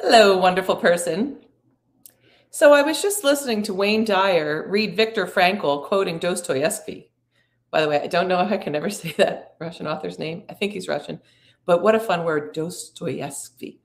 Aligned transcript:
Hello, 0.00 0.36
wonderful 0.36 0.76
person. 0.76 1.38
So 2.50 2.72
I 2.72 2.82
was 2.82 3.02
just 3.02 3.24
listening 3.24 3.64
to 3.64 3.74
Wayne 3.74 4.04
Dyer 4.04 4.64
read 4.68 4.96
Viktor 4.96 5.26
Frankl 5.26 5.84
quoting 5.84 6.20
Dostoevsky. 6.20 7.10
By 7.72 7.80
the 7.80 7.88
way, 7.88 8.00
I 8.00 8.06
don't 8.06 8.28
know 8.28 8.40
if 8.40 8.52
I 8.52 8.58
can 8.58 8.76
ever 8.76 8.90
say 8.90 9.12
that 9.18 9.56
Russian 9.58 9.88
author's 9.88 10.20
name. 10.20 10.44
I 10.48 10.54
think 10.54 10.72
he's 10.72 10.86
Russian, 10.86 11.20
but 11.66 11.82
what 11.82 11.96
a 11.96 12.00
fun 12.00 12.24
word, 12.24 12.54
Dostoevsky. 12.54 13.80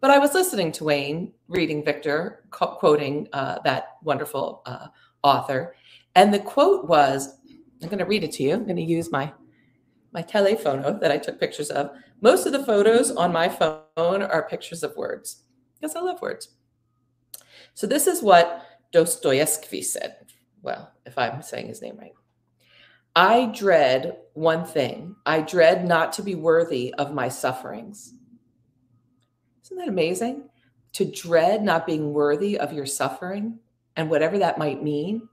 But 0.00 0.12
I 0.12 0.18
was 0.18 0.34
listening 0.34 0.70
to 0.70 0.84
Wayne 0.84 1.32
reading 1.48 1.84
Victor 1.84 2.44
quoting 2.50 3.26
uh, 3.32 3.58
that 3.64 3.96
wonderful 4.04 4.62
uh, 4.66 4.86
author, 5.24 5.74
and 6.14 6.32
the 6.32 6.38
quote 6.38 6.86
was, 6.88 7.28
"I'm 7.82 7.88
going 7.88 7.98
to 7.98 8.04
read 8.04 8.22
it 8.22 8.30
to 8.32 8.44
you. 8.44 8.54
I'm 8.54 8.66
going 8.66 8.76
to 8.76 8.82
use 8.82 9.10
my 9.10 9.32
my 10.12 10.22
telephoto 10.22 10.96
that 11.00 11.10
I 11.10 11.18
took 11.18 11.40
pictures 11.40 11.70
of. 11.70 11.90
Most 12.20 12.46
of 12.46 12.52
the 12.52 12.64
photos 12.64 13.10
on 13.10 13.32
my 13.32 13.48
phone 13.48 14.22
are 14.22 14.48
pictures 14.48 14.82
of 14.82 14.96
words 14.96 15.44
because 15.80 15.96
I 15.96 16.00
love 16.00 16.20
words. 16.20 16.50
So 17.74 17.86
this 17.86 18.06
is 18.06 18.22
what 18.22 18.66
Dostoevsky 18.92 19.82
said. 19.82 20.26
Well, 20.62 20.90
if 21.06 21.16
I'm 21.16 21.42
saying 21.42 21.68
his 21.68 21.80
name 21.80 21.96
right. 21.98 22.12
I 23.16 23.46
dread 23.46 24.18
one 24.34 24.64
thing. 24.64 25.16
I 25.24 25.40
dread 25.40 25.86
not 25.86 26.12
to 26.14 26.22
be 26.22 26.34
worthy 26.34 26.94
of 26.94 27.14
my 27.14 27.28
sufferings. 27.28 28.14
Isn't 29.64 29.78
that 29.78 29.88
amazing? 29.88 30.48
To 30.94 31.04
dread 31.04 31.62
not 31.62 31.86
being 31.86 32.12
worthy 32.12 32.58
of 32.58 32.72
your 32.72 32.86
suffering 32.86 33.58
and 33.96 34.10
whatever 34.10 34.38
that 34.38 34.58
might 34.58 34.82
mean. 34.82 35.28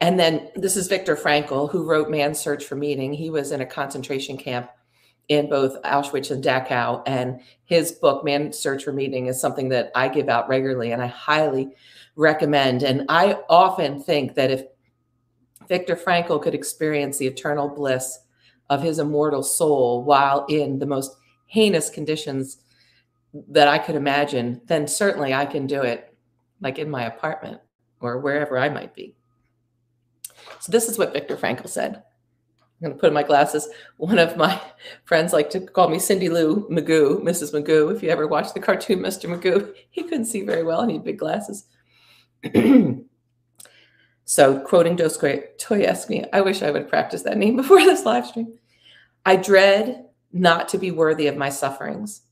And 0.00 0.18
then 0.18 0.50
this 0.54 0.76
is 0.76 0.88
Viktor 0.88 1.16
Frankl, 1.16 1.70
who 1.70 1.84
wrote 1.84 2.10
Man's 2.10 2.40
Search 2.40 2.64
for 2.64 2.76
Meaning. 2.76 3.12
He 3.12 3.30
was 3.30 3.52
in 3.52 3.60
a 3.60 3.66
concentration 3.66 4.36
camp 4.36 4.70
in 5.28 5.48
both 5.48 5.80
Auschwitz 5.82 6.30
and 6.30 6.42
Dachau. 6.42 7.02
And 7.06 7.40
his 7.64 7.92
book, 7.92 8.24
Man's 8.24 8.58
Search 8.58 8.84
for 8.84 8.92
Meaning, 8.92 9.26
is 9.26 9.40
something 9.40 9.68
that 9.70 9.90
I 9.94 10.08
give 10.08 10.28
out 10.28 10.48
regularly 10.48 10.92
and 10.92 11.02
I 11.02 11.06
highly 11.06 11.74
recommend. 12.16 12.82
And 12.82 13.04
I 13.08 13.38
often 13.48 14.02
think 14.02 14.34
that 14.34 14.50
if 14.50 14.64
Viktor 15.68 15.96
Frankl 15.96 16.42
could 16.42 16.54
experience 16.54 17.18
the 17.18 17.26
eternal 17.26 17.68
bliss 17.68 18.18
of 18.68 18.82
his 18.82 18.98
immortal 18.98 19.42
soul 19.42 20.04
while 20.04 20.44
in 20.48 20.78
the 20.78 20.86
most 20.86 21.16
heinous 21.46 21.90
conditions 21.90 22.58
that 23.48 23.68
I 23.68 23.78
could 23.78 23.94
imagine, 23.94 24.60
then 24.66 24.86
certainly 24.86 25.32
I 25.32 25.46
can 25.46 25.66
do 25.66 25.82
it 25.82 26.14
like 26.60 26.78
in 26.78 26.90
my 26.90 27.04
apartment 27.04 27.60
or 28.00 28.18
wherever 28.18 28.58
I 28.58 28.68
might 28.68 28.94
be. 28.94 29.14
So 30.60 30.70
this 30.72 30.88
is 30.88 30.98
what 30.98 31.12
Viktor 31.12 31.36
Frankl 31.36 31.68
said. 31.68 32.02
I'm 32.82 32.88
going 32.88 32.96
to 32.96 33.00
put 33.00 33.08
in 33.08 33.14
my 33.14 33.22
glasses. 33.22 33.68
One 33.98 34.18
of 34.18 34.36
my 34.36 34.60
friends 35.04 35.32
like 35.32 35.50
to 35.50 35.60
call 35.60 35.88
me 35.88 36.00
Cindy 36.00 36.28
Lou 36.28 36.68
Magoo, 36.68 37.22
Mrs. 37.22 37.52
Magoo. 37.52 37.94
If 37.94 38.02
you 38.02 38.08
ever 38.10 38.26
watched 38.26 38.54
the 38.54 38.60
cartoon 38.60 38.98
Mr. 38.98 39.30
Magoo, 39.30 39.72
he 39.90 40.02
couldn't 40.02 40.24
see 40.24 40.42
very 40.42 40.64
well 40.64 40.80
and 40.80 40.90
he 40.90 40.96
had 40.96 41.04
big 41.04 41.18
glasses. 41.18 41.66
so 44.24 44.58
quoting 44.60 44.96
Dostoevsky, 44.96 46.24
I 46.32 46.40
wish 46.40 46.62
I 46.62 46.72
would 46.72 46.88
practice 46.88 47.22
that 47.22 47.36
name 47.38 47.54
before 47.58 47.78
this 47.78 48.04
live 48.04 48.26
stream. 48.26 48.58
I 49.24 49.36
dread 49.36 50.06
not 50.32 50.68
to 50.70 50.78
be 50.78 50.90
worthy 50.90 51.28
of 51.28 51.36
my 51.36 51.50
sufferings. 51.50 52.22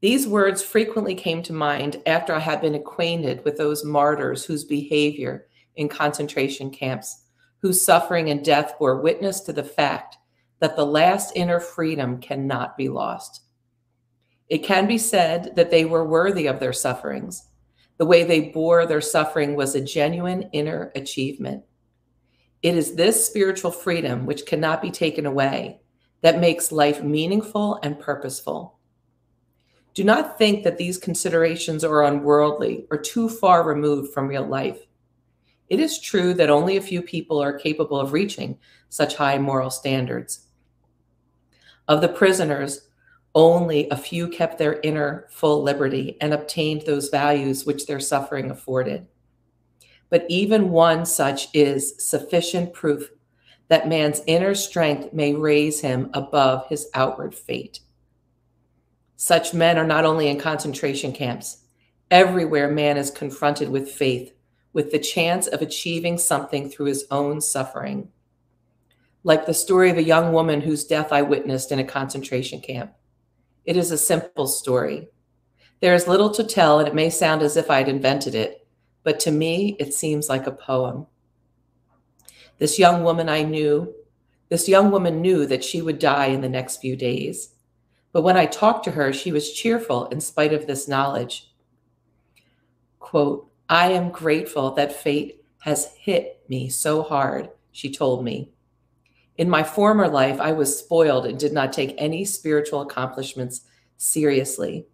These 0.00 0.26
words 0.26 0.62
frequently 0.62 1.14
came 1.14 1.42
to 1.42 1.52
mind 1.52 2.00
after 2.06 2.32
I 2.34 2.38
had 2.38 2.62
been 2.62 2.74
acquainted 2.74 3.44
with 3.44 3.58
those 3.58 3.84
martyrs 3.84 4.44
whose 4.44 4.64
behavior 4.64 5.48
in 5.76 5.88
concentration 5.88 6.70
camps, 6.70 7.23
whose 7.64 7.82
suffering 7.82 8.28
and 8.28 8.44
death 8.44 8.74
bore 8.78 9.00
witness 9.00 9.40
to 9.40 9.50
the 9.50 9.64
fact 9.64 10.18
that 10.60 10.76
the 10.76 10.84
last 10.84 11.32
inner 11.34 11.58
freedom 11.58 12.20
cannot 12.20 12.76
be 12.76 12.90
lost. 12.90 13.40
It 14.50 14.58
can 14.58 14.86
be 14.86 14.98
said 14.98 15.56
that 15.56 15.70
they 15.70 15.86
were 15.86 16.04
worthy 16.04 16.46
of 16.46 16.60
their 16.60 16.74
sufferings. 16.74 17.48
The 17.96 18.04
way 18.04 18.22
they 18.22 18.50
bore 18.50 18.84
their 18.84 19.00
suffering 19.00 19.56
was 19.56 19.74
a 19.74 19.80
genuine 19.80 20.50
inner 20.52 20.92
achievement. 20.94 21.64
It 22.60 22.74
is 22.74 22.96
this 22.96 23.24
spiritual 23.24 23.70
freedom, 23.70 24.26
which 24.26 24.44
cannot 24.44 24.82
be 24.82 24.90
taken 24.90 25.24
away, 25.24 25.80
that 26.20 26.40
makes 26.40 26.70
life 26.70 27.02
meaningful 27.02 27.80
and 27.82 27.98
purposeful. 27.98 28.78
Do 29.94 30.04
not 30.04 30.36
think 30.36 30.64
that 30.64 30.76
these 30.76 30.98
considerations 30.98 31.82
are 31.82 32.04
unworldly 32.04 32.84
or 32.90 32.98
too 32.98 33.30
far 33.30 33.66
removed 33.66 34.12
from 34.12 34.28
real 34.28 34.46
life. 34.46 34.80
It 35.74 35.80
is 35.80 35.98
true 35.98 36.34
that 36.34 36.50
only 36.50 36.76
a 36.76 36.80
few 36.80 37.02
people 37.02 37.42
are 37.42 37.58
capable 37.58 37.98
of 37.98 38.12
reaching 38.12 38.58
such 38.90 39.16
high 39.16 39.38
moral 39.38 39.70
standards. 39.70 40.46
Of 41.88 42.00
the 42.00 42.06
prisoners, 42.06 42.90
only 43.34 43.88
a 43.88 43.96
few 43.96 44.28
kept 44.28 44.56
their 44.56 44.78
inner 44.82 45.26
full 45.30 45.64
liberty 45.64 46.16
and 46.20 46.32
obtained 46.32 46.82
those 46.82 47.08
values 47.08 47.66
which 47.66 47.86
their 47.86 47.98
suffering 47.98 48.52
afforded. 48.52 49.08
But 50.10 50.26
even 50.28 50.70
one 50.70 51.04
such 51.06 51.48
is 51.52 51.96
sufficient 51.98 52.72
proof 52.72 53.10
that 53.66 53.88
man's 53.88 54.22
inner 54.28 54.54
strength 54.54 55.12
may 55.12 55.34
raise 55.34 55.80
him 55.80 56.08
above 56.14 56.68
his 56.68 56.86
outward 56.94 57.34
fate. 57.34 57.80
Such 59.16 59.52
men 59.52 59.76
are 59.76 59.84
not 59.84 60.04
only 60.04 60.28
in 60.28 60.38
concentration 60.38 61.12
camps. 61.12 61.64
Everywhere 62.12 62.70
man 62.70 62.96
is 62.96 63.10
confronted 63.10 63.70
with 63.70 63.90
faith, 63.90 64.30
with 64.74 64.90
the 64.90 64.98
chance 64.98 65.46
of 65.46 65.62
achieving 65.62 66.18
something 66.18 66.68
through 66.68 66.86
his 66.86 67.06
own 67.10 67.40
suffering. 67.40 68.08
Like 69.22 69.46
the 69.46 69.54
story 69.54 69.88
of 69.88 69.96
a 69.96 70.02
young 70.02 70.34
woman 70.34 70.60
whose 70.60 70.84
death 70.84 71.12
I 71.12 71.22
witnessed 71.22 71.72
in 71.72 71.78
a 71.78 71.84
concentration 71.84 72.60
camp. 72.60 72.92
It 73.64 73.78
is 73.78 73.90
a 73.90 73.96
simple 73.96 74.46
story. 74.46 75.08
There 75.80 75.94
is 75.94 76.08
little 76.08 76.30
to 76.32 76.44
tell, 76.44 76.80
and 76.80 76.88
it 76.88 76.94
may 76.94 77.08
sound 77.08 77.40
as 77.40 77.56
if 77.56 77.70
I'd 77.70 77.88
invented 77.88 78.34
it, 78.34 78.66
but 79.04 79.20
to 79.20 79.30
me, 79.30 79.76
it 79.78 79.94
seems 79.94 80.28
like 80.28 80.46
a 80.46 80.52
poem. 80.52 81.06
This 82.58 82.78
young 82.78 83.04
woman 83.04 83.28
I 83.28 83.42
knew, 83.42 83.94
this 84.48 84.68
young 84.68 84.90
woman 84.90 85.22
knew 85.22 85.46
that 85.46 85.64
she 85.64 85.82
would 85.82 85.98
die 85.98 86.26
in 86.26 86.40
the 86.40 86.48
next 86.48 86.78
few 86.78 86.96
days. 86.96 87.50
But 88.12 88.22
when 88.22 88.36
I 88.36 88.46
talked 88.46 88.84
to 88.84 88.92
her, 88.92 89.12
she 89.12 89.32
was 89.32 89.52
cheerful 89.52 90.06
in 90.06 90.20
spite 90.20 90.52
of 90.52 90.66
this 90.66 90.86
knowledge. 90.86 91.52
Quote, 92.98 93.50
I 93.68 93.92
am 93.92 94.10
grateful 94.10 94.72
that 94.72 94.92
fate 94.92 95.42
has 95.60 95.94
hit 95.94 96.42
me 96.48 96.68
so 96.68 97.02
hard, 97.02 97.50
she 97.72 97.90
told 97.90 98.24
me. 98.24 98.50
In 99.36 99.48
my 99.48 99.62
former 99.62 100.06
life, 100.06 100.40
I 100.40 100.52
was 100.52 100.78
spoiled 100.78 101.26
and 101.26 101.38
did 101.38 101.52
not 101.52 101.72
take 101.72 101.94
any 101.96 102.24
spiritual 102.24 102.82
accomplishments 102.82 103.62
seriously. 103.96 104.86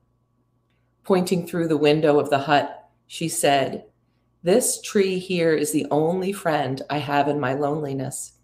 Pointing 1.03 1.47
through 1.47 1.69
the 1.69 1.76
window 1.76 2.19
of 2.20 2.31
the 2.31 2.38
hut, 2.38 2.88
she 3.06 3.28
said, 3.28 3.84
This 4.42 4.81
tree 4.81 5.19
here 5.19 5.52
is 5.52 5.72
the 5.72 5.87
only 5.91 6.32
friend 6.32 6.81
I 6.88 6.98
have 6.98 7.26
in 7.28 7.41
my 7.41 7.54
loneliness. 7.54 8.34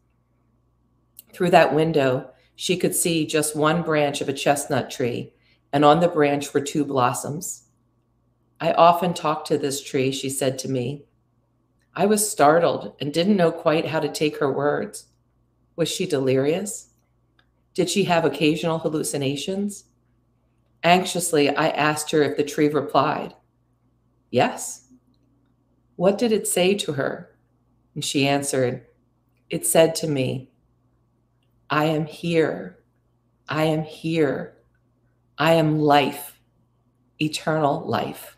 Through 1.32 1.50
that 1.50 1.74
window, 1.74 2.30
she 2.56 2.76
could 2.76 2.94
see 2.94 3.26
just 3.26 3.54
one 3.54 3.82
branch 3.82 4.20
of 4.20 4.28
a 4.28 4.32
chestnut 4.32 4.90
tree, 4.90 5.32
and 5.72 5.84
on 5.84 6.00
the 6.00 6.08
branch 6.08 6.52
were 6.52 6.60
two 6.60 6.84
blossoms. 6.84 7.65
I 8.60 8.72
often 8.72 9.12
talked 9.12 9.46
to 9.48 9.58
this 9.58 9.82
tree, 9.82 10.10
she 10.12 10.30
said 10.30 10.58
to 10.60 10.70
me. 10.70 11.04
I 11.94 12.06
was 12.06 12.30
startled 12.30 12.94
and 13.00 13.12
didn't 13.12 13.36
know 13.36 13.52
quite 13.52 13.86
how 13.86 14.00
to 14.00 14.08
take 14.08 14.38
her 14.38 14.52
words. 14.52 15.06
Was 15.76 15.88
she 15.88 16.06
delirious? 16.06 16.90
Did 17.74 17.90
she 17.90 18.04
have 18.04 18.24
occasional 18.24 18.78
hallucinations? 18.78 19.84
Anxiously, 20.82 21.48
I 21.54 21.68
asked 21.68 22.10
her 22.12 22.22
if 22.22 22.36
the 22.36 22.44
tree 22.44 22.68
replied, 22.68 23.34
Yes. 24.30 24.88
What 25.96 26.18
did 26.18 26.32
it 26.32 26.46
say 26.46 26.74
to 26.74 26.92
her? 26.92 27.36
And 27.94 28.04
she 28.04 28.26
answered, 28.26 28.86
It 29.50 29.66
said 29.66 29.94
to 29.96 30.06
me, 30.06 30.50
I 31.68 31.86
am 31.86 32.06
here. 32.06 32.78
I 33.48 33.64
am 33.64 33.82
here. 33.82 34.56
I 35.38 35.54
am 35.54 35.78
life, 35.78 36.40
eternal 37.20 37.86
life. 37.86 38.35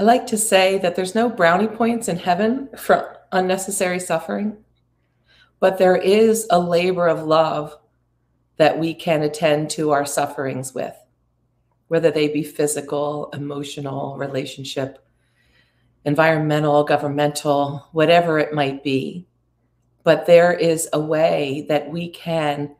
I 0.00 0.02
like 0.02 0.26
to 0.28 0.38
say 0.38 0.78
that 0.78 0.96
there's 0.96 1.14
no 1.14 1.28
brownie 1.28 1.68
points 1.68 2.08
in 2.08 2.16
heaven 2.16 2.70
for 2.74 3.18
unnecessary 3.32 4.00
suffering, 4.00 4.56
but 5.58 5.76
there 5.76 5.94
is 5.94 6.46
a 6.48 6.58
labor 6.58 7.06
of 7.06 7.24
love 7.24 7.76
that 8.56 8.78
we 8.78 8.94
can 8.94 9.20
attend 9.20 9.68
to 9.72 9.90
our 9.90 10.06
sufferings 10.06 10.72
with, 10.72 10.96
whether 11.88 12.10
they 12.10 12.28
be 12.28 12.42
physical, 12.42 13.28
emotional, 13.34 14.16
relationship, 14.16 15.04
environmental, 16.06 16.82
governmental, 16.82 17.86
whatever 17.92 18.38
it 18.38 18.54
might 18.54 18.82
be. 18.82 19.26
But 20.02 20.24
there 20.24 20.54
is 20.54 20.88
a 20.94 20.98
way 20.98 21.66
that 21.68 21.90
we 21.90 22.08
can 22.08 22.74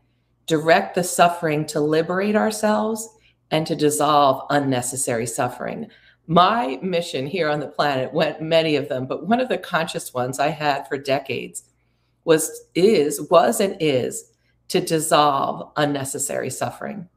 direct 0.47 0.95
the 0.95 1.05
suffering 1.05 1.67
to 1.67 1.81
liberate 1.81 2.35
ourselves 2.35 3.11
and 3.51 3.67
to 3.67 3.77
dissolve 3.77 4.47
unnecessary 4.49 5.27
suffering 5.27 5.91
my 6.27 6.79
mission 6.83 7.27
here 7.27 7.49
on 7.49 7.61
the 7.61 7.67
planet 7.67 8.13
went 8.13 8.41
many 8.41 8.77
of 8.77 8.89
them, 8.89 9.07
but 9.07 9.27
one 9.27 9.41
of 9.41 9.49
the 9.49 9.59
conscious 9.59 10.15
ones 10.15 10.39
I 10.39 10.49
had 10.49 10.87
for 10.87 10.97
decades 10.97 11.65
was, 12.25 12.67
is, 12.75 13.21
was, 13.31 13.61
and 13.61 13.77
is 13.81 14.33
to 14.69 14.81
dissolve 14.81 15.73
unnecessary 15.77 16.51
suffering. 16.51 17.09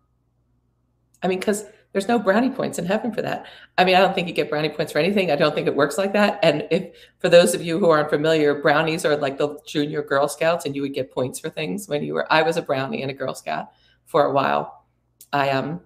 I 1.22 1.28
mean, 1.28 1.40
because 1.40 1.66
there's 1.94 2.08
no 2.08 2.18
brownie 2.18 2.50
points 2.50 2.80
in 2.80 2.86
heaven 2.86 3.14
for 3.14 3.22
that. 3.22 3.46
I 3.78 3.86
mean, 3.86 3.96
I 3.96 4.00
don't 4.00 4.16
think 4.16 4.28
you 4.28 4.34
get 4.34 4.50
brownie 4.50 4.70
points 4.70 4.92
for 4.92 4.98
anything. 4.98 5.30
I 5.30 5.36
don't 5.36 5.54
think 5.54 5.68
it 5.68 5.76
works 5.76 5.98
like 5.98 6.12
that. 6.14 6.40
And 6.42 6.68
if, 6.72 6.96
for 7.20 7.30
those 7.30 7.54
of 7.54 7.62
you 7.62 7.78
who 7.78 7.90
aren't 7.90 8.10
familiar, 8.10 8.60
brownies 8.60 9.06
are 9.06 9.16
like 9.16 9.38
the 9.38 9.60
junior 9.68 10.02
Girl 10.02 10.28
Scouts, 10.28 10.66
and 10.66 10.76
you 10.76 10.82
would 10.82 10.96
get 10.96 11.12
points 11.12 11.40
for 11.40 11.50
things 11.50 11.88
when 11.88 12.04
you 12.04 12.16
were. 12.16 12.32
I 12.34 12.42
was 12.42 12.58
a 12.58 12.64
brownie 12.64 13.04
and 13.04 13.12
a 13.12 13.14
Girl 13.14 13.36
Scout 13.36 13.70
for 14.06 14.26
a 14.26 14.34
while. 14.34 14.86
I 15.32 15.52
um 15.52 15.82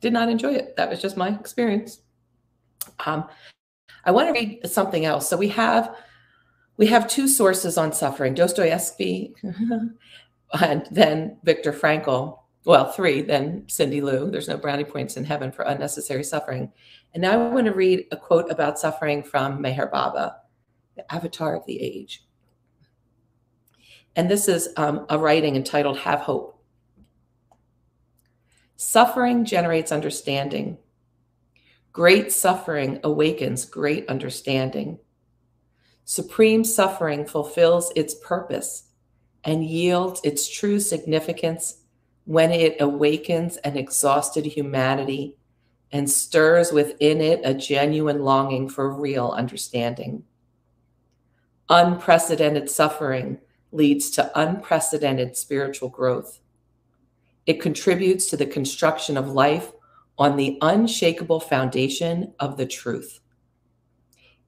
did 0.00 0.12
not 0.12 0.28
enjoy 0.28 0.52
it. 0.52 0.76
That 0.76 0.90
was 0.90 1.00
just 1.00 1.16
my 1.16 1.28
experience. 1.28 2.00
Um, 3.04 3.28
I 4.04 4.10
want 4.10 4.28
to 4.28 4.32
read 4.32 4.68
something 4.68 5.04
else. 5.04 5.28
So 5.28 5.36
we 5.36 5.48
have 5.48 5.96
we 6.76 6.86
have 6.86 7.08
two 7.08 7.28
sources 7.28 7.78
on 7.78 7.92
suffering: 7.92 8.34
Dostoevsky, 8.34 9.34
and 10.60 10.88
then 10.90 11.38
Viktor 11.42 11.72
Frankl 11.72 12.38
well, 12.66 12.90
three, 12.90 13.22
then 13.22 13.62
Cindy 13.68 14.00
Lou. 14.00 14.28
There's 14.28 14.48
no 14.48 14.56
brownie 14.56 14.82
points 14.82 15.16
in 15.16 15.24
heaven 15.24 15.52
for 15.52 15.62
unnecessary 15.62 16.24
suffering. 16.24 16.72
And 17.14 17.22
now 17.22 17.32
I 17.32 17.48
want 17.48 17.66
to 17.66 17.72
read 17.72 18.06
a 18.10 18.16
quote 18.16 18.50
about 18.50 18.76
suffering 18.76 19.22
from 19.22 19.62
Meher 19.62 19.88
Baba, 19.88 20.38
the 20.96 21.14
avatar 21.14 21.54
of 21.54 21.64
the 21.66 21.80
age. 21.80 22.24
And 24.16 24.28
this 24.28 24.48
is 24.48 24.68
um, 24.76 25.06
a 25.08 25.16
writing 25.16 25.54
entitled 25.54 25.98
Have 25.98 26.18
Hope. 26.18 26.55
Suffering 28.76 29.46
generates 29.46 29.90
understanding. 29.90 30.76
Great 31.92 32.30
suffering 32.30 33.00
awakens 33.04 33.64
great 33.64 34.06
understanding. 34.06 34.98
Supreme 36.04 36.62
suffering 36.62 37.24
fulfills 37.24 37.90
its 37.96 38.14
purpose 38.14 38.84
and 39.44 39.64
yields 39.64 40.20
its 40.24 40.46
true 40.46 40.78
significance 40.78 41.78
when 42.26 42.50
it 42.50 42.76
awakens 42.80 43.56
an 43.58 43.78
exhausted 43.78 44.44
humanity 44.44 45.36
and 45.90 46.10
stirs 46.10 46.70
within 46.70 47.20
it 47.22 47.40
a 47.44 47.54
genuine 47.54 48.22
longing 48.22 48.68
for 48.68 48.92
real 48.92 49.30
understanding. 49.30 50.22
Unprecedented 51.70 52.68
suffering 52.68 53.38
leads 53.72 54.10
to 54.10 54.30
unprecedented 54.38 55.36
spiritual 55.36 55.88
growth. 55.88 56.40
It 57.46 57.60
contributes 57.60 58.26
to 58.26 58.36
the 58.36 58.46
construction 58.46 59.16
of 59.16 59.28
life 59.28 59.72
on 60.18 60.36
the 60.36 60.58
unshakable 60.60 61.40
foundation 61.40 62.34
of 62.40 62.56
the 62.56 62.66
truth. 62.66 63.20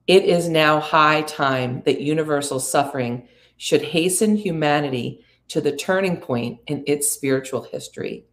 It 0.07 0.25
is 0.25 0.49
now 0.49 0.79
high 0.79 1.21
time 1.21 1.83
that 1.85 2.01
universal 2.01 2.59
suffering 2.59 3.27
should 3.57 3.81
hasten 3.81 4.35
humanity 4.35 5.23
to 5.49 5.61
the 5.61 5.75
turning 5.75 6.17
point 6.17 6.59
in 6.67 6.83
its 6.87 7.09
spiritual 7.09 7.63
history. 7.63 8.25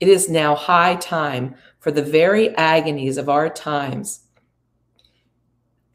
It 0.00 0.08
is 0.08 0.28
now 0.28 0.54
high 0.54 0.96
time 0.96 1.56
for 1.80 1.90
the 1.90 2.02
very 2.02 2.54
agonies 2.56 3.16
of 3.16 3.28
our 3.28 3.48
times. 3.48 4.20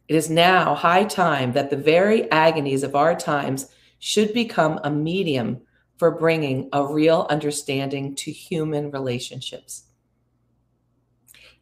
It 0.08 0.16
is 0.16 0.30
now 0.30 0.76
high 0.76 1.04
time 1.04 1.54
that 1.54 1.70
the 1.70 1.78
very 1.78 2.30
agonies 2.32 2.84
of 2.84 2.96
our 2.96 3.16
times 3.16 3.68
should 4.00 4.34
become 4.34 4.80
a 4.84 4.90
medium 4.90 5.62
for 6.00 6.12
bringing 6.12 6.70
a 6.72 6.88
real 6.88 7.28
understanding 7.30 8.16
to 8.16 8.32
human 8.32 8.90
relationships. 8.90 9.84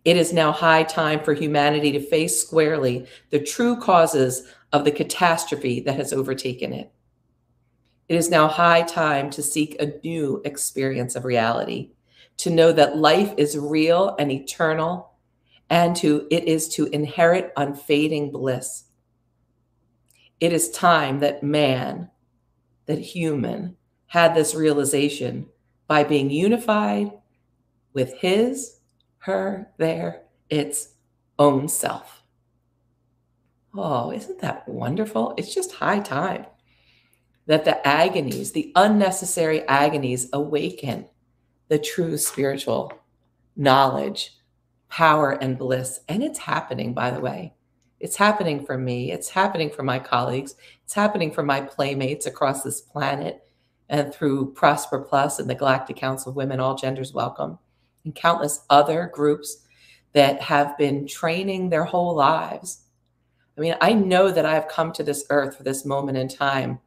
It 0.05 0.15
is 0.15 0.31
now 0.31 0.51
high 0.51 0.83
time 0.83 1.21
for 1.21 1.33
humanity 1.33 1.91
to 1.93 1.99
face 1.99 2.39
squarely 2.39 3.07
the 3.31 3.39
true 3.39 3.75
causes 3.81 4.47
of 4.71 4.85
the 4.85 4.91
catastrophe 4.91 5.79
that 5.81 5.95
has 5.95 6.13
overtaken 6.13 6.71
it. 6.71 6.91
It 8.07 8.15
is 8.15 8.29
now 8.29 8.47
high 8.47 8.83
time 8.83 9.31
to 9.31 9.41
seek 9.41 9.75
a 9.81 9.99
new 10.03 10.41
experience 10.45 11.15
of 11.15 11.25
reality, 11.25 11.91
to 12.37 12.51
know 12.51 12.71
that 12.71 12.95
life 12.95 13.33
is 13.37 13.57
real 13.57 14.15
and 14.19 14.31
eternal, 14.31 15.13
and 15.69 15.95
to 15.97 16.27
it 16.29 16.43
is 16.43 16.69
to 16.69 16.85
inherit 16.85 17.51
unfading 17.57 18.31
bliss. 18.31 18.85
It 20.39 20.53
is 20.53 20.69
time 20.69 21.19
that 21.19 21.41
man, 21.41 22.11
that 22.85 22.99
human, 22.99 23.75
had 24.07 24.33
this 24.33 24.55
realization 24.55 25.47
by 25.87 26.03
being 26.03 26.29
unified 26.29 27.11
with 27.93 28.13
his, 28.15 28.79
her, 29.19 29.69
their, 29.77 30.23
its 30.49 30.89
own 31.39 31.67
self. 31.67 32.23
Oh, 33.75 34.11
isn't 34.11 34.39
that 34.39 34.67
wonderful? 34.67 35.33
It's 35.37 35.53
just 35.53 35.73
high 35.73 35.99
time 35.99 36.45
that 37.45 37.63
the 37.63 37.85
agonies, 37.87 38.51
the 38.51 38.71
unnecessary 38.75 39.61
agonies, 39.67 40.29
awaken 40.33 41.07
the 41.69 41.79
true 41.79 42.17
spiritual 42.17 42.91
knowledge, 43.55 44.37
power, 44.89 45.31
and 45.31 45.57
bliss. 45.57 45.99
And 46.07 46.23
it's 46.23 46.39
happening, 46.39 46.93
by 46.93 47.11
the 47.11 47.19
way. 47.19 47.53
It's 47.99 48.15
happening 48.15 48.65
for 48.65 48.77
me. 48.77 49.11
It's 49.11 49.29
happening 49.29 49.69
for 49.69 49.83
my 49.83 49.99
colleagues. 49.99 50.55
It's 50.83 50.93
happening 50.93 51.31
for 51.31 51.43
my 51.43 51.61
playmates 51.61 52.25
across 52.25 52.63
this 52.63 52.81
planet 52.81 53.46
and 53.89 54.13
through 54.13 54.53
Prosper 54.53 54.99
Plus 54.99 55.39
and 55.39 55.49
the 55.49 55.55
Galactic 55.55 55.95
Council 55.95 56.29
of 56.29 56.35
Women, 56.35 56.59
All 56.59 56.75
Genders 56.75 57.13
Welcome, 57.13 57.57
and 58.05 58.13
countless 58.15 58.65
other 58.69 59.09
groups 59.13 59.65
that 60.13 60.41
have 60.41 60.77
been 60.77 61.07
training 61.07 61.69
their 61.69 61.83
whole 61.83 62.15
lives. 62.15 62.83
I 63.57 63.61
mean, 63.61 63.75
I 63.81 63.93
know 63.93 64.31
that 64.31 64.45
I've 64.45 64.67
come 64.67 64.91
to 64.93 65.03
this 65.03 65.25
earth 65.29 65.57
for 65.57 65.63
this 65.63 65.85
moment 65.85 66.17
in 66.17 66.27
time 66.27 66.79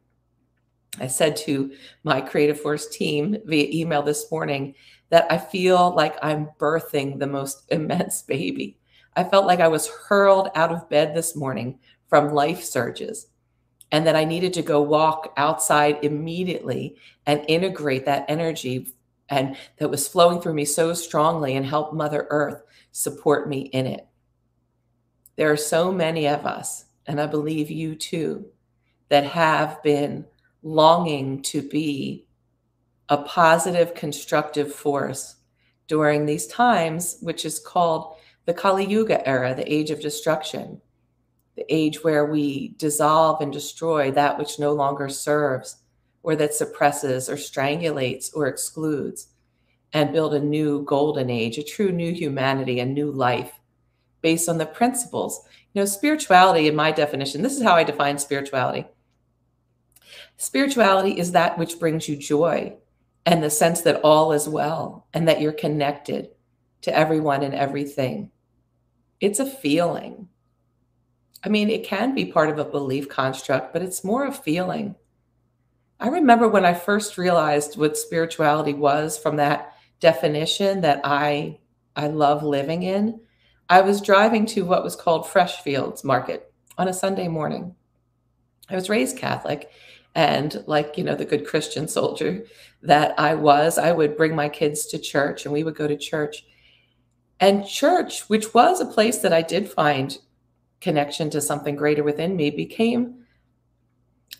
I 0.99 1.07
said 1.07 1.37
to 1.37 1.71
my 2.03 2.19
Creative 2.19 2.59
Force 2.59 2.89
team 2.89 3.37
via 3.45 3.67
email 3.71 4.01
this 4.01 4.29
morning 4.31 4.75
that 5.09 5.25
I 5.31 5.37
feel 5.37 5.95
like 5.95 6.17
I'm 6.21 6.49
birthing 6.59 7.19
the 7.19 7.27
most 7.27 7.63
immense 7.69 8.21
baby. 8.23 8.77
I 9.15 9.23
felt 9.23 9.45
like 9.45 9.59
I 9.59 9.67
was 9.67 9.89
hurled 10.07 10.49
out 10.55 10.71
of 10.71 10.89
bed 10.89 11.13
this 11.13 11.35
morning 11.35 11.79
from 12.07 12.33
life 12.33 12.63
surges 12.63 13.27
and 13.91 14.07
that 14.07 14.15
I 14.15 14.23
needed 14.23 14.53
to 14.53 14.61
go 14.61 14.81
walk 14.81 15.33
outside 15.37 15.99
immediately 16.03 16.95
and 17.25 17.43
integrate 17.47 18.05
that 18.05 18.25
energy 18.27 18.93
and 19.31 19.55
that 19.77 19.89
was 19.89 20.07
flowing 20.07 20.41
through 20.41 20.53
me 20.53 20.65
so 20.65 20.93
strongly 20.93 21.55
and 21.55 21.65
help 21.65 21.93
Mother 21.93 22.27
Earth 22.29 22.61
support 22.91 23.47
me 23.47 23.61
in 23.61 23.87
it. 23.87 24.05
There 25.37 25.51
are 25.51 25.57
so 25.57 25.91
many 25.91 26.27
of 26.27 26.45
us, 26.45 26.85
and 27.07 27.19
I 27.19 27.27
believe 27.27 27.71
you 27.71 27.95
too, 27.95 28.45
that 29.07 29.23
have 29.23 29.81
been 29.83 30.25
longing 30.61 31.41
to 31.43 31.61
be 31.61 32.27
a 33.07 33.17
positive, 33.17 33.95
constructive 33.95 34.73
force 34.73 35.37
during 35.87 36.25
these 36.25 36.47
times, 36.47 37.17
which 37.21 37.45
is 37.45 37.59
called 37.59 38.15
the 38.45 38.53
Kali 38.53 38.85
Yuga 38.85 39.27
era, 39.27 39.55
the 39.55 39.71
age 39.71 39.91
of 39.91 40.01
destruction, 40.01 40.81
the 41.55 41.65
age 41.73 42.03
where 42.03 42.25
we 42.25 42.69
dissolve 42.77 43.41
and 43.41 43.51
destroy 43.51 44.11
that 44.11 44.37
which 44.37 44.59
no 44.59 44.73
longer 44.73 45.09
serves 45.09 45.77
or 46.23 46.35
that 46.35 46.53
suppresses 46.53 47.29
or 47.29 47.35
strangulates 47.35 48.29
or 48.35 48.47
excludes, 48.47 49.27
and 49.93 50.13
build 50.13 50.33
a 50.33 50.39
new 50.39 50.83
golden 50.83 51.29
age, 51.29 51.57
a 51.57 51.63
true 51.63 51.91
new 51.91 52.13
humanity, 52.13 52.79
a 52.79 52.85
new 52.85 53.11
life 53.11 53.59
based 54.21 54.47
on 54.47 54.57
the 54.57 54.65
principles. 54.65 55.41
You 55.73 55.81
know, 55.81 55.85
spirituality, 55.85 56.67
in 56.67 56.75
my 56.75 56.91
definition, 56.91 57.41
this 57.41 57.57
is 57.57 57.63
how 57.63 57.73
I 57.73 57.83
define 57.83 58.17
spirituality 58.17 58.85
Spirituality 60.41 61.19
is 61.19 61.33
that 61.33 61.59
which 61.59 61.77
brings 61.77 62.09
you 62.09 62.15
joy 62.15 62.75
and 63.27 63.43
the 63.43 63.49
sense 63.51 63.81
that 63.81 64.01
all 64.01 64.31
is 64.31 64.49
well 64.49 65.05
and 65.13 65.27
that 65.27 65.39
you're 65.39 65.51
connected 65.51 66.29
to 66.81 66.97
everyone 66.97 67.43
and 67.43 67.53
everything. 67.53 68.31
It's 69.19 69.39
a 69.39 69.45
feeling. 69.45 70.29
I 71.43 71.49
mean, 71.49 71.69
it 71.69 71.83
can 71.83 72.13
be 72.13 72.25
part 72.25 72.49
of 72.49 72.59
a 72.59 72.65
belief 72.65 73.09
construct, 73.09 73.73
but 73.73 73.81
it's 73.81 74.03
more 74.03 74.25
a 74.25 74.31
feeling. 74.31 74.95
I 75.99 76.07
remember 76.07 76.47
when 76.47 76.65
I 76.65 76.73
first 76.73 77.17
realized 77.17 77.77
what 77.77 77.97
spirituality 77.97 78.73
was 78.73 79.17
from 79.17 79.37
that 79.37 79.73
definition 79.99 80.81
that 80.81 81.01
I 81.03 81.59
I 81.95 82.07
love 82.07 82.41
living 82.41 82.83
in. 82.83 83.19
I 83.69 83.81
was 83.81 84.01
driving 84.01 84.45
to 84.47 84.65
what 84.65 84.83
was 84.83 84.95
called 84.95 85.25
Freshfields 85.25 86.03
Market 86.03 86.51
on 86.77 86.87
a 86.87 86.93
Sunday 86.93 87.27
morning. 87.27 87.75
I 88.69 88.75
was 88.75 88.89
raised 88.89 89.17
Catholic 89.17 89.69
and 90.15 90.63
like, 90.67 90.97
you 90.97 91.03
know, 91.03 91.15
the 91.15 91.25
good 91.25 91.45
Christian 91.45 91.87
soldier 91.87 92.45
that 92.81 93.17
I 93.19 93.35
was, 93.35 93.77
I 93.77 93.91
would 93.91 94.17
bring 94.17 94.35
my 94.35 94.49
kids 94.49 94.85
to 94.87 94.99
church 94.99 95.45
and 95.45 95.53
we 95.53 95.63
would 95.63 95.75
go 95.75 95.87
to 95.87 95.97
church. 95.97 96.45
And 97.39 97.67
church, 97.67 98.29
which 98.29 98.53
was 98.53 98.79
a 98.79 98.85
place 98.85 99.19
that 99.19 99.33
I 99.33 99.41
did 99.41 99.69
find 99.69 100.17
connection 100.81 101.29
to 101.29 101.41
something 101.41 101.75
greater 101.75 102.03
within 102.03 102.35
me, 102.35 102.49
became, 102.49 103.23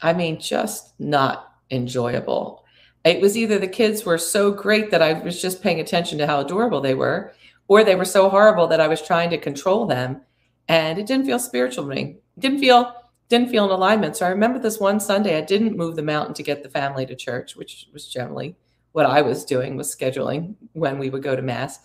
I 0.01 0.13
mean, 0.13 0.39
just 0.39 0.99
not 0.99 1.53
enjoyable. 1.69 2.65
It 3.05 3.21
was 3.21 3.37
either 3.37 3.57
the 3.57 3.67
kids 3.67 4.05
were 4.05 4.17
so 4.17 4.51
great 4.51 4.91
that 4.91 5.01
I 5.01 5.13
was 5.13 5.41
just 5.41 5.63
paying 5.63 5.79
attention 5.79 6.17
to 6.17 6.27
how 6.27 6.41
adorable 6.41 6.81
they 6.81 6.93
were, 6.93 7.33
or 7.67 7.83
they 7.83 7.95
were 7.95 8.05
so 8.05 8.29
horrible 8.29 8.67
that 8.67 8.81
I 8.81 8.87
was 8.87 9.01
trying 9.01 9.29
to 9.29 9.37
control 9.37 9.85
them 9.85 10.21
and 10.67 10.99
it 10.99 11.05
didn't 11.05 11.25
feel 11.25 11.39
spiritual 11.39 11.83
to 11.85 11.89
me. 11.89 12.17
It 12.37 12.39
didn't 12.39 12.59
feel 12.59 12.95
didn't 13.29 13.49
feel 13.49 13.63
in 13.63 13.71
alignment. 13.71 14.17
So 14.17 14.25
I 14.25 14.29
remember 14.29 14.59
this 14.59 14.79
one 14.79 14.99
Sunday 14.99 15.37
I 15.37 15.41
didn't 15.41 15.77
move 15.77 15.95
the 15.95 16.03
mountain 16.03 16.33
to 16.33 16.43
get 16.43 16.63
the 16.63 16.69
family 16.69 17.05
to 17.05 17.15
church, 17.15 17.55
which 17.55 17.87
was 17.93 18.07
generally 18.07 18.57
what 18.91 19.05
I 19.05 19.21
was 19.21 19.45
doing 19.45 19.77
was 19.77 19.95
scheduling 19.95 20.55
when 20.73 20.99
we 20.99 21.09
would 21.09 21.23
go 21.23 21.35
to 21.35 21.41
mass. 21.41 21.79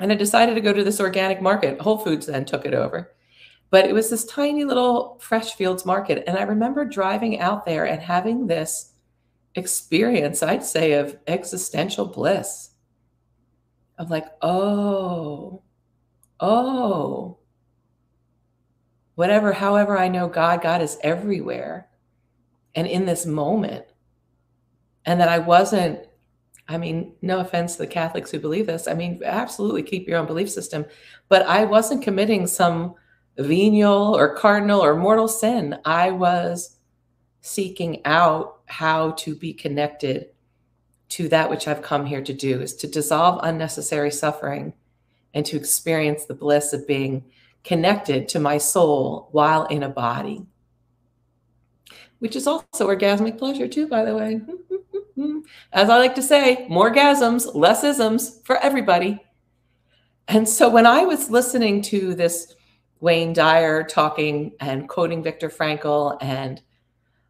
And 0.00 0.10
I 0.10 0.14
decided 0.14 0.54
to 0.54 0.62
go 0.62 0.72
to 0.72 0.82
this 0.82 1.00
organic 1.00 1.42
market. 1.42 1.80
Whole 1.80 1.98
Foods 1.98 2.26
then 2.26 2.46
took 2.46 2.64
it 2.64 2.74
over. 2.74 3.13
But 3.74 3.86
it 3.86 3.92
was 3.92 4.08
this 4.08 4.24
tiny 4.24 4.62
little 4.62 5.18
fresh 5.20 5.54
fields 5.54 5.84
market 5.84 6.22
and 6.28 6.38
I 6.38 6.42
remember 6.42 6.84
driving 6.84 7.40
out 7.40 7.66
there 7.66 7.84
and 7.84 8.00
having 8.00 8.46
this 8.46 8.92
experience, 9.56 10.44
I'd 10.44 10.62
say, 10.62 10.92
of 10.92 11.18
existential 11.26 12.06
bliss 12.06 12.70
of 13.98 14.10
like, 14.10 14.26
oh, 14.42 15.60
oh, 16.38 17.38
whatever, 19.16 19.52
however 19.52 19.98
I 19.98 20.06
know 20.06 20.28
God, 20.28 20.62
God 20.62 20.80
is 20.80 20.96
everywhere 21.02 21.88
and 22.76 22.86
in 22.86 23.06
this 23.06 23.26
moment. 23.26 23.86
And 25.04 25.20
that 25.20 25.28
I 25.28 25.40
wasn't, 25.40 25.98
I 26.68 26.78
mean, 26.78 27.16
no 27.22 27.40
offense 27.40 27.72
to 27.72 27.78
the 27.78 27.88
Catholics 27.88 28.30
who 28.30 28.38
believe 28.38 28.68
this. 28.68 28.86
I 28.86 28.94
mean, 28.94 29.20
absolutely 29.24 29.82
keep 29.82 30.06
your 30.06 30.18
own 30.18 30.26
belief 30.28 30.48
system, 30.48 30.86
but 31.28 31.42
I 31.46 31.64
wasn't 31.64 32.04
committing 32.04 32.46
some 32.46 32.94
venial 33.38 34.16
or 34.16 34.34
cardinal 34.36 34.80
or 34.80 34.94
mortal 34.94 35.28
sin. 35.28 35.78
I 35.84 36.10
was 36.10 36.76
seeking 37.40 38.04
out 38.04 38.60
how 38.66 39.12
to 39.12 39.34
be 39.34 39.52
connected 39.52 40.28
to 41.10 41.28
that 41.28 41.50
which 41.50 41.68
I've 41.68 41.82
come 41.82 42.06
here 42.06 42.22
to 42.22 42.32
do 42.32 42.60
is 42.60 42.74
to 42.76 42.86
dissolve 42.86 43.40
unnecessary 43.42 44.10
suffering 44.10 44.72
and 45.34 45.44
to 45.46 45.56
experience 45.56 46.24
the 46.24 46.34
bliss 46.34 46.72
of 46.72 46.86
being 46.86 47.24
connected 47.62 48.28
to 48.28 48.38
my 48.38 48.58
soul 48.58 49.28
while 49.32 49.64
in 49.66 49.82
a 49.82 49.88
body, 49.88 50.46
which 52.18 52.36
is 52.36 52.46
also 52.46 52.88
orgasmic 52.88 53.38
pleasure, 53.38 53.68
too, 53.68 53.88
by 53.88 54.04
the 54.04 54.14
way. 54.14 54.40
As 55.72 55.90
I 55.90 55.98
like 55.98 56.14
to 56.16 56.22
say, 56.22 56.66
more 56.68 56.92
gasms, 56.92 57.54
less 57.54 57.84
isms 57.84 58.40
for 58.44 58.56
everybody. 58.58 59.20
And 60.28 60.48
so 60.48 60.68
when 60.68 60.86
I 60.86 61.04
was 61.04 61.30
listening 61.30 61.82
to 61.82 62.14
this 62.14 62.54
Wayne 63.04 63.34
Dyer 63.34 63.84
talking 63.84 64.52
and 64.60 64.88
quoting 64.88 65.22
Viktor 65.22 65.50
Frankl, 65.50 66.16
and 66.22 66.62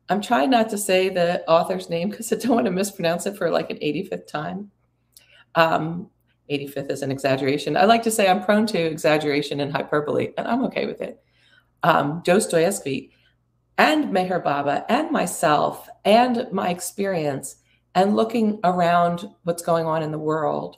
I'm 0.09 0.21
trying 0.21 0.51
not 0.51 0.69
to 0.69 0.79
say 0.79 1.09
the 1.09 1.45
author's 1.51 1.91
name 1.91 2.11
because 2.11 2.33
I 2.33 2.37
don't 2.37 2.55
want 2.55 2.67
to 2.67 2.71
mispronounce 2.71 3.27
it 3.27 3.37
for 3.37 3.51
like 3.51 3.71
an 3.71 3.79
85th 3.79 4.29
time. 4.29 4.71
Um, 5.57 6.11
85th 6.49 6.93
is 6.93 7.03
an 7.03 7.11
exaggeration. 7.11 7.77
I 7.77 7.87
like 7.87 8.05
to 8.05 8.13
say 8.13 8.29
I'm 8.29 8.45
prone 8.45 8.67
to 8.67 8.79
exaggeration 8.79 9.59
and 9.59 9.73
hyperbole, 9.73 10.29
and 10.39 10.47
I'm 10.47 10.63
okay 10.67 10.87
with 10.87 11.01
it. 11.01 11.21
Um, 11.83 12.23
Dostoevsky 12.25 13.11
and 13.77 14.13
Meher 14.13 14.45
Baba 14.45 14.87
and 14.89 15.11
myself 15.11 15.89
and 16.05 16.47
my 16.53 16.69
experience 16.69 17.57
and 17.97 18.15
looking 18.15 18.61
around 18.63 19.29
what's 19.43 19.63
going 19.63 19.87
on 19.87 20.05
in 20.05 20.13
the 20.13 20.21
world 20.21 20.77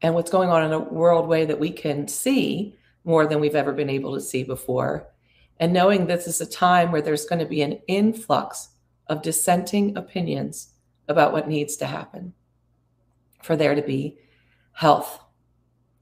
and 0.00 0.14
what's 0.14 0.30
going 0.30 0.48
on 0.48 0.64
in 0.64 0.72
a 0.72 0.78
world 0.78 1.28
way 1.28 1.44
that 1.44 1.60
we 1.60 1.70
can 1.70 2.08
see 2.08 2.78
more 3.04 3.26
than 3.26 3.40
we've 3.40 3.54
ever 3.54 3.72
been 3.72 3.90
able 3.90 4.14
to 4.14 4.20
see 4.20 4.42
before. 4.42 5.08
And 5.58 5.72
knowing 5.72 6.06
this 6.06 6.26
is 6.26 6.40
a 6.40 6.46
time 6.46 6.90
where 6.90 7.02
there's 7.02 7.26
going 7.26 7.38
to 7.38 7.46
be 7.46 7.62
an 7.62 7.80
influx 7.86 8.70
of 9.08 9.22
dissenting 9.22 9.96
opinions 9.96 10.72
about 11.08 11.32
what 11.32 11.48
needs 11.48 11.76
to 11.76 11.86
happen 11.86 12.32
for 13.42 13.56
there 13.56 13.74
to 13.74 13.82
be 13.82 14.18
health, 14.72 15.20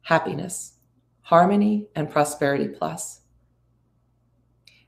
happiness, 0.02 0.74
harmony, 1.22 1.88
and 1.94 2.10
prosperity 2.10 2.68
plus. 2.68 3.20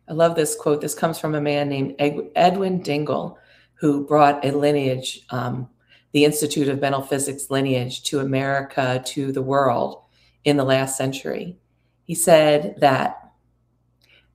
I 0.08 0.12
love 0.12 0.34
this 0.34 0.56
quote. 0.56 0.80
This 0.80 0.94
comes 0.94 1.18
from 1.18 1.34
a 1.34 1.40
man 1.40 1.68
named 1.68 1.94
Edwin 1.98 2.82
Dingle, 2.82 3.38
who 3.74 4.06
brought 4.06 4.44
a 4.44 4.50
lineage, 4.50 5.24
um, 5.30 5.68
the 6.12 6.24
Institute 6.24 6.68
of 6.68 6.80
Mentalphysics 6.80 7.50
lineage, 7.50 8.02
to 8.04 8.20
America, 8.20 9.02
to 9.06 9.32
the 9.32 9.42
world 9.42 10.02
in 10.44 10.56
the 10.56 10.64
last 10.64 10.96
century. 10.96 11.56
He 12.10 12.16
said 12.16 12.74
that 12.78 13.34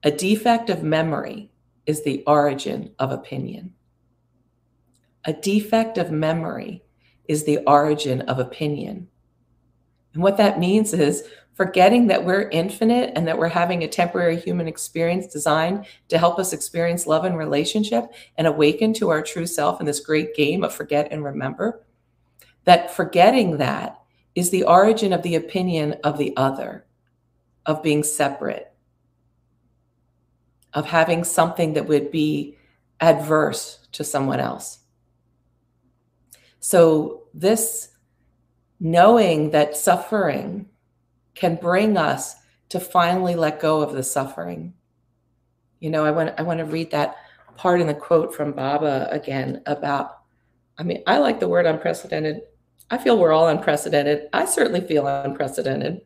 a 0.02 0.10
defect 0.10 0.70
of 0.70 0.82
memory 0.82 1.50
is 1.84 2.02
the 2.02 2.24
origin 2.26 2.94
of 2.98 3.12
opinion. 3.12 3.74
A 5.26 5.34
defect 5.34 5.98
of 5.98 6.10
memory 6.10 6.82
is 7.28 7.44
the 7.44 7.58
origin 7.66 8.22
of 8.22 8.38
opinion. 8.38 9.08
And 10.14 10.22
what 10.22 10.38
that 10.38 10.58
means 10.58 10.94
is 10.94 11.24
forgetting 11.52 12.06
that 12.06 12.24
we're 12.24 12.48
infinite 12.48 13.12
and 13.14 13.28
that 13.28 13.36
we're 13.36 13.48
having 13.48 13.82
a 13.82 13.88
temporary 13.88 14.40
human 14.40 14.68
experience 14.68 15.26
designed 15.26 15.84
to 16.08 16.16
help 16.16 16.38
us 16.38 16.54
experience 16.54 17.06
love 17.06 17.26
and 17.26 17.36
relationship 17.36 18.06
and 18.38 18.46
awaken 18.46 18.94
to 18.94 19.10
our 19.10 19.20
true 19.20 19.46
self 19.46 19.80
in 19.80 19.86
this 19.86 20.00
great 20.00 20.34
game 20.34 20.64
of 20.64 20.74
forget 20.74 21.08
and 21.10 21.22
remember. 21.22 21.84
That 22.64 22.90
forgetting 22.90 23.58
that 23.58 24.00
is 24.34 24.48
the 24.48 24.64
origin 24.64 25.12
of 25.12 25.22
the 25.22 25.34
opinion 25.34 25.96
of 26.04 26.16
the 26.16 26.34
other, 26.38 26.85
of 27.66 27.82
being 27.82 28.02
separate, 28.02 28.72
of 30.72 30.86
having 30.86 31.24
something 31.24 31.74
that 31.74 31.86
would 31.86 32.10
be 32.10 32.56
adverse 33.00 33.86
to 33.92 34.04
someone 34.04 34.40
else. 34.40 34.78
So, 36.60 37.24
this 37.34 37.90
knowing 38.80 39.50
that 39.50 39.76
suffering 39.76 40.66
can 41.34 41.56
bring 41.56 41.96
us 41.96 42.36
to 42.70 42.80
finally 42.80 43.34
let 43.34 43.60
go 43.60 43.82
of 43.82 43.92
the 43.92 44.02
suffering. 44.02 44.74
You 45.80 45.90
know, 45.90 46.04
I 46.04 46.10
want 46.10 46.34
I 46.38 46.42
want 46.42 46.58
to 46.58 46.64
read 46.64 46.90
that 46.90 47.16
part 47.56 47.80
in 47.80 47.86
the 47.86 47.94
quote 47.94 48.34
from 48.34 48.52
Baba 48.52 49.08
again 49.10 49.62
about 49.66 50.20
I 50.78 50.82
mean, 50.82 51.02
I 51.06 51.18
like 51.18 51.40
the 51.40 51.48
word 51.48 51.66
unprecedented. 51.66 52.42
I 52.90 52.98
feel 52.98 53.18
we're 53.18 53.32
all 53.32 53.48
unprecedented. 53.48 54.28
I 54.32 54.44
certainly 54.44 54.80
feel 54.80 55.06
unprecedented. 55.06 56.02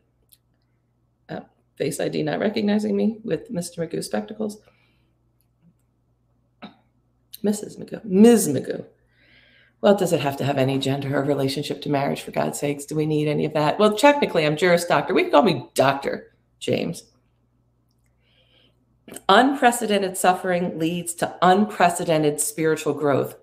Face 1.81 1.99
ID 1.99 2.21
not 2.21 2.37
recognizing 2.37 2.95
me 2.95 3.17
with 3.23 3.51
Mr. 3.51 3.79
Magoo 3.79 4.03
spectacles. 4.03 4.59
Mrs. 7.43 7.79
Magoo, 7.79 8.05
Ms. 8.05 8.49
Magoo. 8.49 8.85
Well, 9.81 9.95
does 9.95 10.13
it 10.13 10.19
have 10.19 10.37
to 10.37 10.43
have 10.43 10.59
any 10.59 10.77
gender 10.77 11.17
or 11.17 11.23
relationship 11.23 11.81
to 11.81 11.89
marriage, 11.89 12.21
for 12.21 12.29
God's 12.29 12.59
sakes? 12.59 12.85
Do 12.85 12.93
we 12.93 13.07
need 13.07 13.27
any 13.27 13.45
of 13.45 13.53
that? 13.53 13.79
Well, 13.79 13.97
technically, 13.97 14.45
I'm 14.45 14.57
Juris 14.57 14.85
Doctor. 14.85 15.15
We 15.15 15.23
can 15.23 15.31
call 15.31 15.41
me 15.41 15.71
Dr. 15.73 16.35
James. 16.59 17.01
Unprecedented 19.27 20.17
suffering 20.17 20.77
leads 20.77 21.15
to 21.15 21.35
unprecedented 21.41 22.39
spiritual 22.39 22.93
growth, 22.93 23.37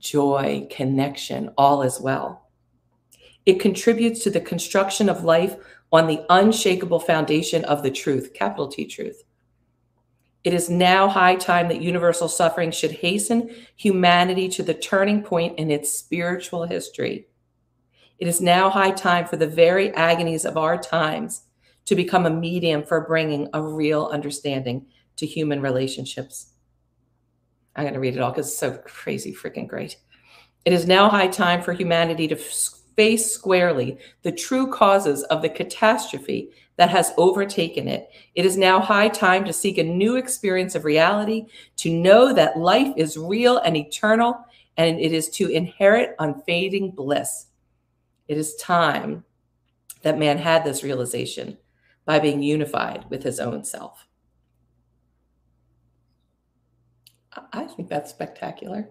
joy, 0.00 0.66
connection, 0.68 1.52
all 1.56 1.82
is 1.82 2.00
well. 2.00 2.48
It 3.46 3.60
contributes 3.60 4.24
to 4.24 4.30
the 4.30 4.40
construction 4.40 5.08
of 5.08 5.22
life 5.22 5.54
on 5.94 6.08
the 6.08 6.26
unshakable 6.28 6.98
foundation 6.98 7.64
of 7.66 7.84
the 7.84 7.90
truth, 7.90 8.34
capital 8.34 8.66
T 8.66 8.84
truth. 8.84 9.22
It 10.42 10.52
is 10.52 10.68
now 10.68 11.08
high 11.08 11.36
time 11.36 11.68
that 11.68 11.80
universal 11.80 12.26
suffering 12.26 12.72
should 12.72 12.90
hasten 12.90 13.54
humanity 13.76 14.48
to 14.48 14.64
the 14.64 14.74
turning 14.74 15.22
point 15.22 15.56
in 15.56 15.70
its 15.70 15.96
spiritual 15.96 16.64
history. 16.64 17.28
It 18.18 18.26
is 18.26 18.40
now 18.40 18.70
high 18.70 18.90
time 18.90 19.26
for 19.26 19.36
the 19.36 19.46
very 19.46 19.94
agonies 19.94 20.44
of 20.44 20.56
our 20.56 20.76
times 20.76 21.44
to 21.84 21.94
become 21.94 22.26
a 22.26 22.30
medium 22.30 22.82
for 22.82 23.06
bringing 23.06 23.48
a 23.54 23.62
real 23.62 24.06
understanding 24.06 24.86
to 25.16 25.26
human 25.26 25.62
relationships. 25.62 26.54
I'm 27.76 27.84
going 27.84 27.94
to 27.94 28.00
read 28.00 28.16
it 28.16 28.20
all 28.20 28.32
because 28.32 28.48
it's 28.48 28.58
so 28.58 28.78
crazy 28.78 29.32
freaking 29.32 29.68
great. 29.68 29.96
It 30.64 30.72
is 30.72 30.88
now 30.88 31.08
high 31.08 31.28
time 31.28 31.62
for 31.62 31.72
humanity 31.72 32.26
to 32.28 32.36
face 32.96 33.32
squarely 33.32 33.98
the 34.22 34.32
true 34.32 34.70
causes 34.70 35.22
of 35.24 35.42
the 35.42 35.48
catastrophe 35.48 36.50
that 36.76 36.90
has 36.90 37.12
overtaken 37.16 37.86
it. 37.88 38.08
It 38.34 38.44
is 38.44 38.56
now 38.56 38.80
high 38.80 39.08
time 39.08 39.44
to 39.44 39.52
seek 39.52 39.78
a 39.78 39.84
new 39.84 40.16
experience 40.16 40.74
of 40.74 40.84
reality, 40.84 41.46
to 41.76 41.92
know 41.92 42.32
that 42.32 42.58
life 42.58 42.92
is 42.96 43.16
real 43.16 43.58
and 43.58 43.76
eternal, 43.76 44.44
and 44.76 44.98
it 44.98 45.12
is 45.12 45.28
to 45.30 45.48
inherit 45.48 46.16
unfading 46.18 46.90
bliss. 46.90 47.46
It 48.26 48.38
is 48.38 48.56
time 48.56 49.24
that 50.02 50.18
man 50.18 50.38
had 50.38 50.64
this 50.64 50.82
realization 50.82 51.58
by 52.04 52.18
being 52.18 52.42
unified 52.42 53.06
with 53.08 53.22
his 53.22 53.38
own 53.38 53.64
self. 53.64 54.08
I 57.52 57.64
think 57.64 57.88
that's 57.88 58.10
spectacular. 58.10 58.88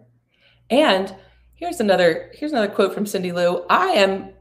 And 0.70 1.16
here's 1.64 1.80
another 1.80 2.30
here's 2.34 2.52
another 2.52 2.68
quote 2.68 2.94
from 2.94 3.06
Cindy 3.06 3.32
Lou. 3.32 3.66
I 3.70 3.92
am 3.92 4.32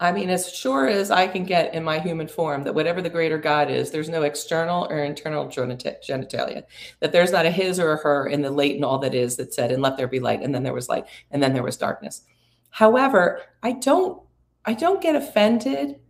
I 0.00 0.12
mean, 0.12 0.30
as 0.30 0.52
sure 0.52 0.86
as 0.86 1.10
I 1.10 1.26
can 1.26 1.44
get 1.44 1.74
in 1.74 1.82
my 1.82 1.98
human 1.98 2.28
form, 2.28 2.62
that 2.64 2.74
whatever 2.74 3.02
the 3.02 3.10
greater 3.10 3.36
God 3.36 3.68
is, 3.68 3.90
there's 3.90 4.08
no 4.08 4.22
external 4.22 4.86
or 4.90 5.02
internal 5.02 5.46
genitalia, 5.46 6.62
that 7.00 7.10
there's 7.10 7.32
not 7.32 7.46
a 7.46 7.50
his 7.50 7.80
or 7.80 7.92
a 7.92 7.96
her 7.96 8.26
in 8.28 8.42
the 8.42 8.50
latent 8.50 8.84
all 8.84 8.98
that 8.98 9.14
is 9.14 9.36
that 9.36 9.52
said, 9.52 9.72
and 9.72 9.82
let 9.82 9.96
there 9.96 10.06
be 10.06 10.20
light, 10.20 10.40
and 10.40 10.54
then 10.54 10.62
there 10.62 10.72
was 10.72 10.88
light, 10.88 11.06
and 11.32 11.42
then 11.42 11.52
there 11.52 11.64
was 11.64 11.76
darkness. 11.76 12.22
However, 12.70 13.42
I 13.62 13.72
don't, 13.72 14.22
I 14.64 14.74
don't 14.74 15.00
get 15.00 15.16
offended 15.16 16.00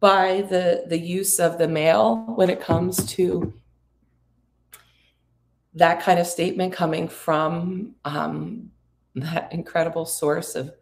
by 0.00 0.42
the 0.50 0.84
the 0.86 0.98
use 0.98 1.38
of 1.40 1.58
the 1.58 1.68
male 1.68 2.16
when 2.36 2.50
it 2.50 2.60
comes 2.60 3.06
to 3.14 3.52
that 5.74 6.00
kind 6.00 6.18
of 6.18 6.26
statement 6.26 6.72
coming 6.72 7.08
from 7.08 7.94
um, 8.04 8.70
that 9.32 9.52
incredible 9.52 10.06
source 10.06 10.54
of 10.54 10.72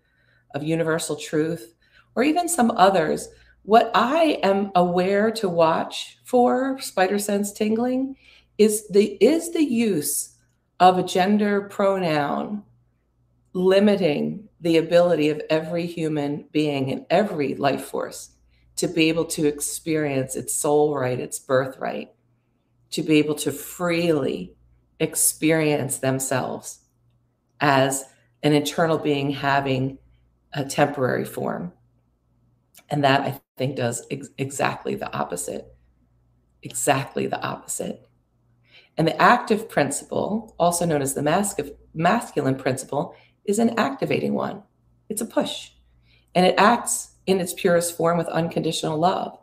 of 0.54 0.62
universal 0.62 1.16
truth 1.16 1.74
or 2.14 2.22
even 2.22 2.48
some 2.48 2.70
others. 2.72 3.28
What 3.62 3.90
i 3.94 4.38
am 4.42 4.70
aware 4.74 5.30
to 5.32 5.48
watch 5.48 6.18
for 6.24 6.78
spider 6.80 7.18
sense 7.18 7.52
tingling 7.52 8.16
is 8.58 8.88
the 8.88 9.18
is 9.20 9.52
the 9.52 9.64
use 9.64 10.36
of 10.78 10.98
a 10.98 11.02
gender 11.02 11.62
pronoun 11.62 12.62
limiting 13.52 14.48
the 14.60 14.76
ability 14.76 15.30
of 15.30 15.40
every 15.50 15.86
human 15.86 16.46
being 16.52 16.92
and 16.92 17.06
every 17.10 17.54
life 17.54 17.84
force 17.84 18.30
to 18.76 18.86
be 18.86 19.08
able 19.08 19.24
to 19.24 19.46
experience 19.46 20.36
its 20.36 20.54
soul 20.54 20.94
right, 20.94 21.18
its 21.18 21.38
birthright, 21.38 22.12
to 22.90 23.02
be 23.02 23.16
able 23.16 23.34
to 23.34 23.50
freely 23.50 24.54
experience 25.00 25.98
themselves 25.98 26.80
as 27.60 28.04
an 28.46 28.52
internal 28.52 28.96
being 28.96 29.30
having 29.30 29.98
a 30.52 30.64
temporary 30.64 31.24
form. 31.24 31.72
And 32.88 33.02
that 33.02 33.22
I 33.22 33.40
think 33.56 33.76
does 33.76 34.06
ex- 34.10 34.30
exactly 34.38 34.94
the 34.94 35.12
opposite. 35.12 35.74
Exactly 36.62 37.26
the 37.26 37.42
opposite. 37.42 38.08
And 38.96 39.06
the 39.06 39.20
active 39.20 39.68
principle, 39.68 40.54
also 40.58 40.86
known 40.86 41.02
as 41.02 41.14
the 41.14 41.74
masculine 41.92 42.54
principle, 42.54 43.16
is 43.44 43.58
an 43.58 43.78
activating 43.78 44.34
one. 44.34 44.62
It's 45.08 45.20
a 45.20 45.26
push. 45.26 45.70
And 46.34 46.46
it 46.46 46.54
acts 46.56 47.16
in 47.26 47.40
its 47.40 47.52
purest 47.52 47.96
form 47.96 48.16
with 48.16 48.28
unconditional 48.28 48.96
love. 48.96 49.36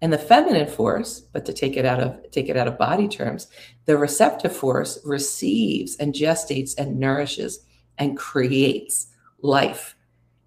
And 0.00 0.12
the 0.12 0.18
feminine 0.18 0.66
force, 0.66 1.20
but 1.20 1.44
to 1.44 1.52
take 1.52 1.76
it 1.76 1.84
out 1.84 2.00
of 2.00 2.30
take 2.30 2.48
it 2.48 2.56
out 2.56 2.66
of 2.66 2.78
body 2.78 3.06
terms, 3.06 3.48
the 3.84 3.98
receptive 3.98 4.56
force 4.56 4.98
receives 5.04 5.96
and 5.96 6.14
gestates 6.14 6.72
and 6.78 6.98
nourishes 6.98 7.66
and 8.00 8.16
creates 8.16 9.06
life 9.40 9.94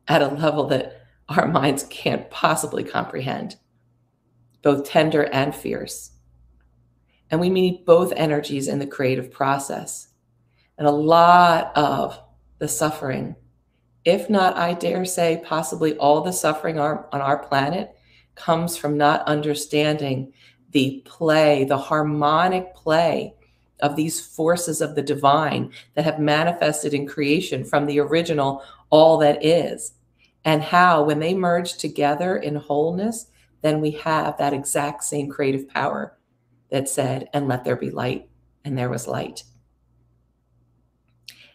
at 0.10 0.22
a 0.22 0.28
level 0.28 0.68
that 0.68 1.06
our 1.30 1.48
minds 1.48 1.84
can't 1.90 2.30
possibly 2.30 2.84
comprehend, 2.84 3.56
both 4.62 4.84
tender 4.84 5.24
and 5.32 5.56
fierce. 5.56 6.12
And 7.32 7.40
we 7.40 7.50
need 7.50 7.86
both 7.86 8.12
energies 8.18 8.68
in 8.68 8.80
the 8.80 8.86
creative 8.86 9.32
process. 9.32 10.10
And 10.78 10.86
a 10.86 10.92
lot 10.92 11.72
of 11.78 12.20
the 12.60 12.68
suffering 12.68 13.38
if 14.06 14.30
not, 14.30 14.58
I 14.58 14.74
dare 14.74 15.06
say, 15.06 15.42
possibly 15.46 15.96
all 15.98 16.22
the 16.22 16.34
suffering 16.34 16.78
on 16.78 17.06
our 17.14 17.38
planet 17.38 17.96
comes 18.36 18.76
from 18.76 18.98
not 18.98 19.26
understanding 19.28 20.34
the 20.72 21.02
play, 21.06 21.64
the 21.64 21.78
harmonic 21.78 22.76
play 22.76 23.36
of 23.84 23.96
these 23.96 24.20
forces 24.20 24.82
of 24.82 24.96
the 24.96 25.02
divine 25.04 25.72
that 25.94 26.06
have 26.06 26.18
manifested 26.18 26.96
in 26.96 27.06
creation 27.06 27.64
from 27.64 27.86
the 27.86 28.00
original 28.00 28.64
all 28.90 29.20
that 29.20 29.46
is. 29.46 29.94
And 30.46 30.64
how, 30.64 31.04
when 31.04 31.20
they 31.20 31.36
merge 31.36 31.78
together 31.78 32.38
in 32.38 32.56
wholeness, 32.56 33.28
then 33.62 33.80
we 33.80 33.92
have 33.92 34.38
that 34.38 34.54
exact 34.54 35.04
same 35.04 35.30
creative 35.30 35.68
power 35.70 36.18
that 36.72 36.90
said, 36.90 37.30
and 37.34 37.48
let 37.48 37.64
there 37.64 37.76
be 37.76 37.92
light, 37.92 38.28
and 38.66 38.76
there 38.76 38.90
was 38.90 39.08
light. 39.08 39.44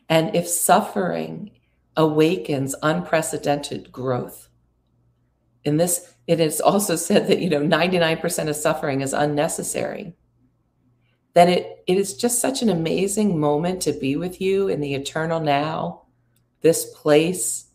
And 0.09 0.35
if 0.37 0.47
suffering 0.47 1.51
awakens 1.99 2.77
unprecedented 2.83 3.91
growth. 3.91 4.49
In 5.65 5.77
this, 5.77 6.15
it 6.27 6.41
is 6.41 6.61
also 6.61 6.97
said 6.97 7.27
that, 7.27 7.41
you 7.41 7.51
know, 7.51 7.61
99% 7.61 8.49
of 8.49 8.57
suffering 8.57 9.01
is 9.03 9.13
unnecessary. 9.13 10.15
That 11.35 11.49
it, 11.49 11.85
it 11.87 11.99
is 11.99 12.17
just 12.17 12.41
such 12.41 12.63
an 12.63 12.69
amazing 12.69 13.39
moment 13.39 13.83
to 13.83 13.93
be 13.93 14.17
with 14.17 14.41
you 14.41 14.69
in 14.69 14.81
the 14.81 14.95
eternal 14.95 15.41
now, 15.41 16.03
this 16.63 16.87
place 16.95 17.67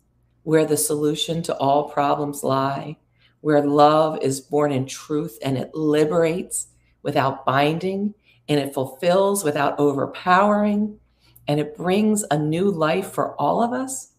where 0.44 0.66
the 0.66 0.78
solution 0.78 1.42
to 1.44 1.58
all 1.58 1.90
problems 1.90 2.44
lie, 2.44 2.98
where 3.42 3.64
love 3.64 4.20
is 4.22 4.42
born 4.42 4.72
in 4.72 4.86
truth 4.86 5.38
and 5.42 5.58
it 5.58 5.74
liberates 5.74 6.68
without 7.02 7.46
binding 7.46 8.14
and 8.50 8.60
it 8.60 8.74
fulfills 8.74 9.44
without 9.44 9.80
overpowering 9.80 11.00
and 11.48 11.60
it 11.60 11.78
brings 11.78 12.24
a 12.32 12.38
new 12.38 12.70
life 12.70 13.12
for 13.12 13.36
all 13.36 13.64
of 13.64 13.72
us 13.74 14.14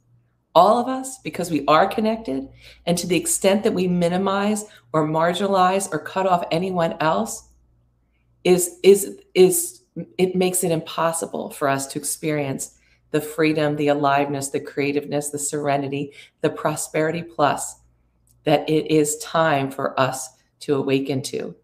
all 0.54 0.78
of 0.78 0.88
us, 0.88 1.18
because 1.18 1.50
we 1.50 1.64
are 1.66 1.86
connected. 1.86 2.48
And 2.86 2.96
to 2.98 3.06
the 3.06 3.16
extent 3.16 3.64
that 3.64 3.74
we 3.74 3.88
minimize 3.88 4.64
or 4.92 5.06
marginalize 5.06 5.92
or 5.92 5.98
cut 5.98 6.26
off 6.26 6.46
anyone 6.50 6.96
else, 7.00 7.48
is 8.44 8.78
is 8.82 9.18
is 9.34 9.82
it 10.18 10.34
makes 10.34 10.64
it 10.64 10.70
impossible 10.70 11.50
for 11.50 11.68
us 11.68 11.86
to 11.86 11.98
experience 11.98 12.78
the 13.10 13.20
freedom, 13.20 13.76
the 13.76 13.88
aliveness, 13.88 14.48
the 14.48 14.60
creativeness, 14.60 15.30
the 15.30 15.38
serenity, 15.38 16.12
the 16.40 16.50
prosperity 16.50 17.22
plus 17.22 17.76
that 18.42 18.68
it 18.68 18.90
is 18.90 19.16
time 19.18 19.70
for 19.70 19.98
us 19.98 20.30
to 20.60 20.74
awaken 20.74 21.22
to, 21.22 21.54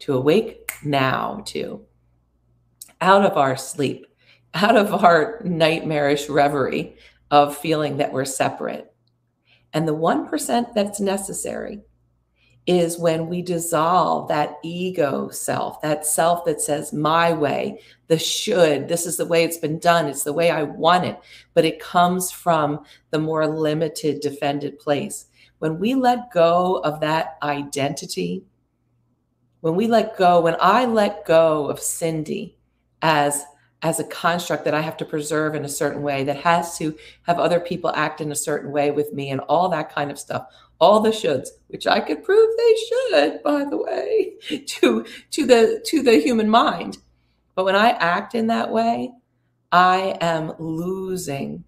to 0.00 0.14
awake 0.14 0.72
now 0.84 1.42
to, 1.46 1.84
out 3.00 3.24
of 3.24 3.36
our 3.36 3.56
sleep, 3.56 4.06
out 4.54 4.76
of 4.76 5.04
our 5.04 5.40
nightmarish 5.44 6.28
reverie, 6.28 6.96
of 7.30 7.56
feeling 7.56 7.98
that 7.98 8.12
we're 8.12 8.24
separate. 8.24 8.92
And 9.72 9.86
the 9.86 9.94
1% 9.94 10.74
that's 10.74 10.98
necessary 10.98 11.82
is 12.66 12.98
when 12.98 13.26
we 13.26 13.42
dissolve 13.42 14.28
that 14.28 14.58
ego 14.62 15.28
self, 15.30 15.80
that 15.80 16.06
self 16.06 16.44
that 16.44 16.60
says, 16.60 16.92
my 16.92 17.32
way, 17.32 17.80
the 18.08 18.18
should, 18.18 18.88
this 18.88 19.06
is 19.06 19.16
the 19.16 19.26
way 19.26 19.44
it's 19.44 19.56
been 19.56 19.78
done, 19.78 20.06
it's 20.06 20.24
the 20.24 20.32
way 20.32 20.50
I 20.50 20.62
want 20.62 21.04
it. 21.04 21.18
But 21.54 21.64
it 21.64 21.80
comes 21.80 22.30
from 22.30 22.84
the 23.10 23.18
more 23.18 23.46
limited, 23.46 24.20
defended 24.20 24.78
place. 24.78 25.26
When 25.58 25.78
we 25.78 25.94
let 25.94 26.30
go 26.32 26.76
of 26.84 27.00
that 27.00 27.38
identity, 27.42 28.44
when 29.60 29.74
we 29.74 29.86
let 29.86 30.16
go, 30.16 30.40
when 30.40 30.56
I 30.60 30.84
let 30.84 31.24
go 31.24 31.66
of 31.68 31.80
Cindy 31.80 32.56
as 33.02 33.44
as 33.82 33.98
a 33.98 34.04
construct 34.04 34.66
that 34.66 34.74
I 34.74 34.82
have 34.82 34.98
to 34.98 35.06
preserve 35.06 35.54
in 35.54 35.64
a 35.64 35.68
certain 35.68 36.02
way, 36.02 36.22
that 36.24 36.36
has 36.36 36.76
to 36.76 36.94
have 37.22 37.38
other 37.38 37.58
people 37.58 37.90
act 37.94 38.20
in 38.20 38.30
a 38.30 38.36
certain 38.36 38.72
way 38.72 38.90
with 38.90 39.14
me, 39.14 39.30
and 39.30 39.40
all 39.48 39.70
that 39.70 39.94
kind 39.94 40.10
of 40.10 40.18
stuff. 40.18 40.46
All 40.80 41.00
the 41.00 41.10
shoulds, 41.10 41.48
which 41.68 41.86
I 41.86 42.00
could 42.00 42.24
prove 42.24 42.50
they 42.56 42.74
should, 42.88 43.42
by 43.42 43.64
the 43.64 43.76
way, 43.76 44.34
to 44.66 45.04
to 45.30 45.46
the 45.46 45.82
to 45.86 46.02
the 46.02 46.20
human 46.20 46.48
mind. 46.48 46.98
But 47.54 47.64
when 47.64 47.76
I 47.76 47.90
act 47.90 48.34
in 48.34 48.46
that 48.46 48.70
way, 48.70 49.12
I 49.72 50.16
am 50.20 50.54
losing 50.58 51.64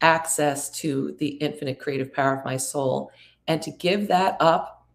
access 0.00 0.70
to 0.70 1.14
the 1.18 1.28
infinite 1.28 1.78
creative 1.78 2.12
power 2.12 2.36
of 2.38 2.44
my 2.44 2.56
soul. 2.56 3.10
And 3.48 3.60
to 3.62 3.70
give 3.70 4.08
that 4.08 4.36
up, 4.40 4.86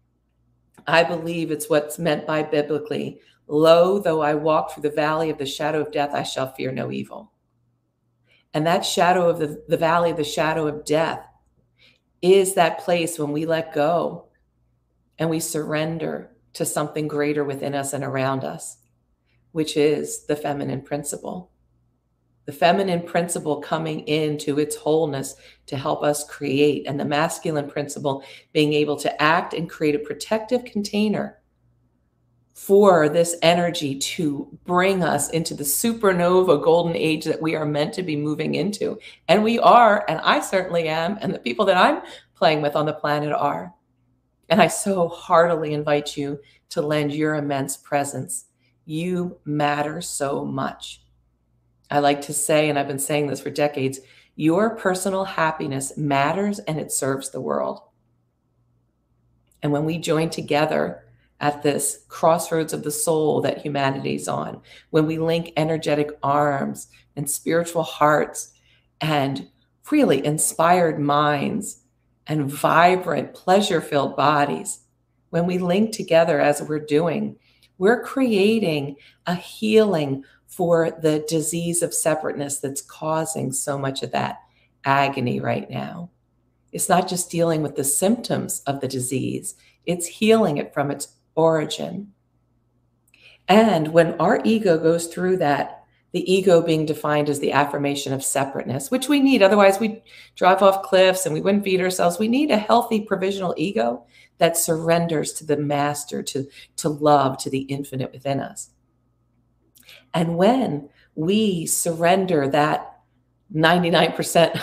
I 0.86 1.04
believe 1.04 1.50
it's 1.50 1.70
what's 1.70 1.98
meant 1.98 2.26
by 2.26 2.42
biblically 2.42 3.20
Lo, 3.48 3.98
though 3.98 4.22
I 4.22 4.34
walk 4.34 4.72
through 4.72 4.84
the 4.84 4.90
valley 4.90 5.28
of 5.28 5.38
the 5.38 5.46
shadow 5.46 5.82
of 5.82 5.92
death, 5.92 6.14
I 6.14 6.22
shall 6.22 6.52
fear 6.52 6.72
no 6.72 6.90
evil. 6.90 7.32
And 8.54 8.66
that 8.66 8.84
shadow 8.84 9.28
of 9.28 9.38
the, 9.38 9.62
the 9.68 9.76
valley 9.76 10.10
of 10.10 10.16
the 10.16 10.24
shadow 10.24 10.66
of 10.66 10.84
death 10.84 11.26
is 12.22 12.54
that 12.54 12.78
place 12.78 13.18
when 13.18 13.32
we 13.32 13.44
let 13.44 13.74
go 13.74 14.28
and 15.18 15.28
we 15.28 15.40
surrender 15.40 16.30
to 16.54 16.64
something 16.64 17.08
greater 17.08 17.44
within 17.44 17.74
us 17.74 17.92
and 17.92 18.04
around 18.04 18.44
us, 18.44 18.78
which 19.50 19.76
is 19.76 20.24
the 20.26 20.36
feminine 20.36 20.80
principle. 20.80 21.50
The 22.44 22.52
feminine 22.52 23.02
principle 23.02 23.60
coming 23.60 24.00
into 24.08 24.58
its 24.58 24.76
wholeness 24.76 25.36
to 25.66 25.76
help 25.76 26.02
us 26.02 26.24
create, 26.28 26.86
and 26.86 26.98
the 26.98 27.04
masculine 27.04 27.68
principle 27.68 28.24
being 28.52 28.72
able 28.72 28.96
to 28.96 29.22
act 29.22 29.54
and 29.54 29.70
create 29.70 29.94
a 29.94 30.00
protective 30.00 30.64
container 30.64 31.41
for 32.54 33.08
this 33.08 33.36
energy 33.42 33.98
to 33.98 34.46
bring 34.64 35.02
us 35.02 35.30
into 35.30 35.54
the 35.54 35.64
supernova 35.64 36.62
golden 36.62 36.94
age 36.94 37.24
that 37.24 37.40
we 37.40 37.54
are 37.54 37.64
meant 37.64 37.94
to 37.94 38.02
be 38.02 38.16
moving 38.16 38.54
into. 38.54 38.98
And 39.28 39.42
we 39.42 39.58
are, 39.58 40.04
and 40.08 40.20
I 40.20 40.40
certainly 40.40 40.88
am, 40.88 41.18
and 41.20 41.32
the 41.32 41.38
people 41.38 41.64
that 41.66 41.76
I'm 41.76 42.02
playing 42.34 42.60
with 42.60 42.76
on 42.76 42.86
the 42.86 42.92
planet 42.92 43.32
are. 43.32 43.72
And 44.48 44.60
I 44.60 44.66
so 44.66 45.08
heartily 45.08 45.72
invite 45.72 46.16
you 46.16 46.40
to 46.70 46.82
lend 46.82 47.12
your 47.12 47.36
immense 47.36 47.76
presence. 47.76 48.46
You 48.84 49.38
matter 49.44 50.00
so 50.00 50.44
much. 50.44 51.02
I 51.90 52.00
like 52.00 52.20
to 52.22 52.32
say, 52.32 52.68
and 52.68 52.78
I've 52.78 52.88
been 52.88 52.98
saying 52.98 53.28
this 53.28 53.40
for 53.40 53.50
decades 53.50 54.00
your 54.34 54.76
personal 54.76 55.24
happiness 55.24 55.96
matters 55.96 56.58
and 56.60 56.80
it 56.80 56.90
serves 56.90 57.30
the 57.30 57.40
world. 57.40 57.82
And 59.62 59.72
when 59.72 59.84
we 59.84 59.98
join 59.98 60.30
together, 60.30 61.04
at 61.42 61.62
this 61.62 62.04
crossroads 62.08 62.72
of 62.72 62.84
the 62.84 62.90
soul 62.90 63.40
that 63.42 63.58
humanity's 63.58 64.28
on, 64.28 64.60
when 64.90 65.06
we 65.06 65.18
link 65.18 65.52
energetic 65.56 66.10
arms 66.22 66.86
and 67.16 67.28
spiritual 67.28 67.82
hearts 67.82 68.52
and 69.00 69.48
really 69.90 70.24
inspired 70.24 71.00
minds 71.00 71.82
and 72.28 72.50
vibrant, 72.50 73.34
pleasure 73.34 73.80
filled 73.80 74.16
bodies, 74.16 74.84
when 75.30 75.44
we 75.44 75.58
link 75.58 75.92
together 75.92 76.40
as 76.40 76.62
we're 76.62 76.78
doing, 76.78 77.36
we're 77.76 78.02
creating 78.02 78.94
a 79.26 79.34
healing 79.34 80.22
for 80.46 80.92
the 81.02 81.24
disease 81.28 81.82
of 81.82 81.92
separateness 81.92 82.60
that's 82.60 82.82
causing 82.82 83.50
so 83.50 83.76
much 83.76 84.04
of 84.04 84.12
that 84.12 84.38
agony 84.84 85.40
right 85.40 85.68
now. 85.68 86.08
It's 86.70 86.88
not 86.88 87.08
just 87.08 87.30
dealing 87.30 87.62
with 87.62 87.74
the 87.74 87.84
symptoms 87.84 88.62
of 88.66 88.80
the 88.80 88.88
disease, 88.88 89.56
it's 89.86 90.06
healing 90.06 90.58
it 90.58 90.72
from 90.72 90.92
its 90.92 91.08
origin. 91.34 92.12
And 93.48 93.88
when 93.88 94.14
our 94.20 94.40
ego 94.44 94.78
goes 94.78 95.06
through 95.08 95.38
that 95.38 95.82
the 96.12 96.30
ego 96.30 96.60
being 96.60 96.84
defined 96.84 97.28
as 97.28 97.40
the 97.40 97.52
affirmation 97.52 98.12
of 98.12 98.22
separateness, 98.22 98.90
which 98.90 99.08
we 99.08 99.18
need. 99.18 99.42
Otherwise, 99.42 99.80
we 99.80 100.02
drive 100.36 100.62
off 100.62 100.82
cliffs 100.82 101.24
and 101.24 101.34
we 101.34 101.40
wouldn't 101.40 101.64
feed 101.64 101.80
ourselves. 101.80 102.18
We 102.18 102.28
need 102.28 102.50
a 102.50 102.58
healthy 102.58 103.00
provisional 103.00 103.54
ego 103.56 104.04
that 104.36 104.58
surrenders 104.58 105.32
to 105.34 105.46
the 105.46 105.56
master, 105.56 106.22
to, 106.22 106.46
to 106.76 106.88
love, 106.88 107.38
to 107.38 107.50
the 107.50 107.60
infinite 107.60 108.12
within 108.12 108.40
us. 108.40 108.70
And 110.12 110.36
when 110.36 110.90
we 111.14 111.64
surrender 111.66 112.46
that 112.48 113.00
99% 113.54 114.60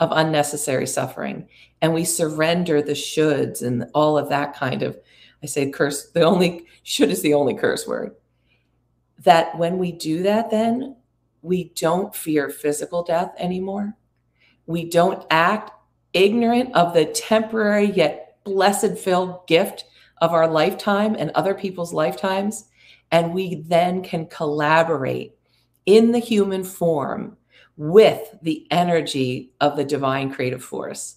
of 0.00 0.10
unnecessary 0.12 0.86
suffering 0.86 1.48
and 1.82 1.92
we 1.92 2.04
surrender 2.04 2.80
the 2.80 2.92
shoulds 2.92 3.62
and 3.62 3.84
all 3.94 4.16
of 4.16 4.30
that 4.30 4.56
kind 4.56 4.82
of, 4.82 4.98
I 5.46 5.48
say 5.48 5.70
curse, 5.70 6.10
the 6.10 6.22
only 6.22 6.66
should 6.82 7.10
is 7.10 7.22
the 7.22 7.34
only 7.34 7.54
curse 7.54 7.86
word 7.86 8.14
that 9.26 9.56
when 9.58 9.78
we 9.78 9.92
do 9.92 10.22
that, 10.22 10.50
then 10.50 10.96
we 11.42 11.72
don't 11.74 12.14
fear 12.14 12.48
physical 12.48 13.02
death 13.02 13.32
anymore. 13.38 13.96
We 14.66 14.88
don't 14.88 15.24
act 15.30 15.70
ignorant 16.12 16.74
of 16.74 16.94
the 16.94 17.06
temporary 17.06 17.90
yet 17.90 18.38
blessed 18.44 18.98
filled 18.98 19.46
gift 19.46 19.84
of 20.20 20.32
our 20.32 20.48
lifetime 20.48 21.14
and 21.18 21.30
other 21.30 21.54
people's 21.54 21.92
lifetimes. 21.92 22.66
And 23.10 23.34
we 23.34 23.62
then 23.66 24.02
can 24.02 24.26
collaborate 24.26 25.34
in 25.84 26.12
the 26.12 26.18
human 26.18 26.64
form 26.64 27.36
with 27.76 28.36
the 28.42 28.66
energy 28.70 29.52
of 29.60 29.76
the 29.76 29.84
divine 29.84 30.32
creative 30.32 30.64
force. 30.64 31.16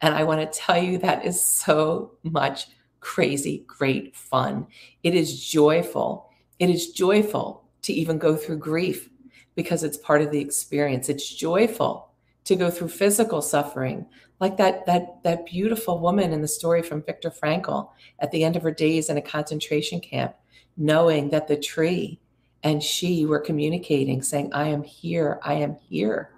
And 0.00 0.14
I 0.14 0.24
want 0.24 0.40
to 0.40 0.58
tell 0.58 0.82
you 0.82 0.98
that 0.98 1.24
is 1.24 1.42
so 1.42 2.12
much 2.22 2.68
crazy, 3.02 3.64
great 3.66 4.16
fun. 4.16 4.66
It 5.02 5.14
is 5.14 5.44
joyful. 5.44 6.30
It 6.58 6.70
is 6.70 6.92
joyful 6.92 7.64
to 7.82 7.92
even 7.92 8.16
go 8.16 8.36
through 8.36 8.58
grief 8.58 9.10
because 9.54 9.82
it's 9.82 9.98
part 9.98 10.22
of 10.22 10.30
the 10.30 10.40
experience. 10.40 11.10
It's 11.10 11.28
joyful 11.28 12.08
to 12.44 12.56
go 12.56 12.70
through 12.70 12.88
physical 12.88 13.42
suffering, 13.42 14.06
like 14.40 14.56
that 14.56 14.86
that 14.86 15.22
that 15.22 15.46
beautiful 15.46 15.98
woman 15.98 16.32
in 16.32 16.40
the 16.40 16.48
story 16.48 16.82
from 16.82 17.02
Viktor 17.02 17.30
Frankl 17.30 17.90
at 18.18 18.30
the 18.30 18.42
end 18.42 18.56
of 18.56 18.62
her 18.62 18.72
days 18.72 19.10
in 19.10 19.18
a 19.18 19.22
concentration 19.22 20.00
camp, 20.00 20.34
knowing 20.76 21.28
that 21.30 21.46
the 21.48 21.56
tree 21.56 22.18
and 22.64 22.82
she 22.82 23.26
were 23.26 23.40
communicating, 23.40 24.22
saying, 24.22 24.52
I 24.52 24.68
am 24.68 24.84
here, 24.84 25.40
I 25.42 25.54
am 25.54 25.76
here. 25.88 26.30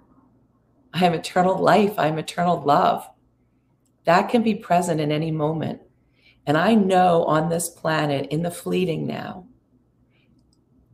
I 0.93 1.05
am 1.05 1.13
eternal 1.13 1.57
life, 1.57 1.93
I 1.97 2.07
am 2.07 2.17
eternal 2.17 2.61
love. 2.61 3.07
That 4.05 4.29
can 4.29 4.41
be 4.43 4.55
present 4.55 5.01
in 5.01 5.11
any 5.11 5.31
moment. 5.31 5.81
And 6.47 6.57
I 6.57 6.75
know 6.75 7.23
on 7.25 7.49
this 7.49 7.69
planet, 7.69 8.27
in 8.31 8.43
the 8.43 8.51
fleeting 8.51 9.07
now, 9.07 9.47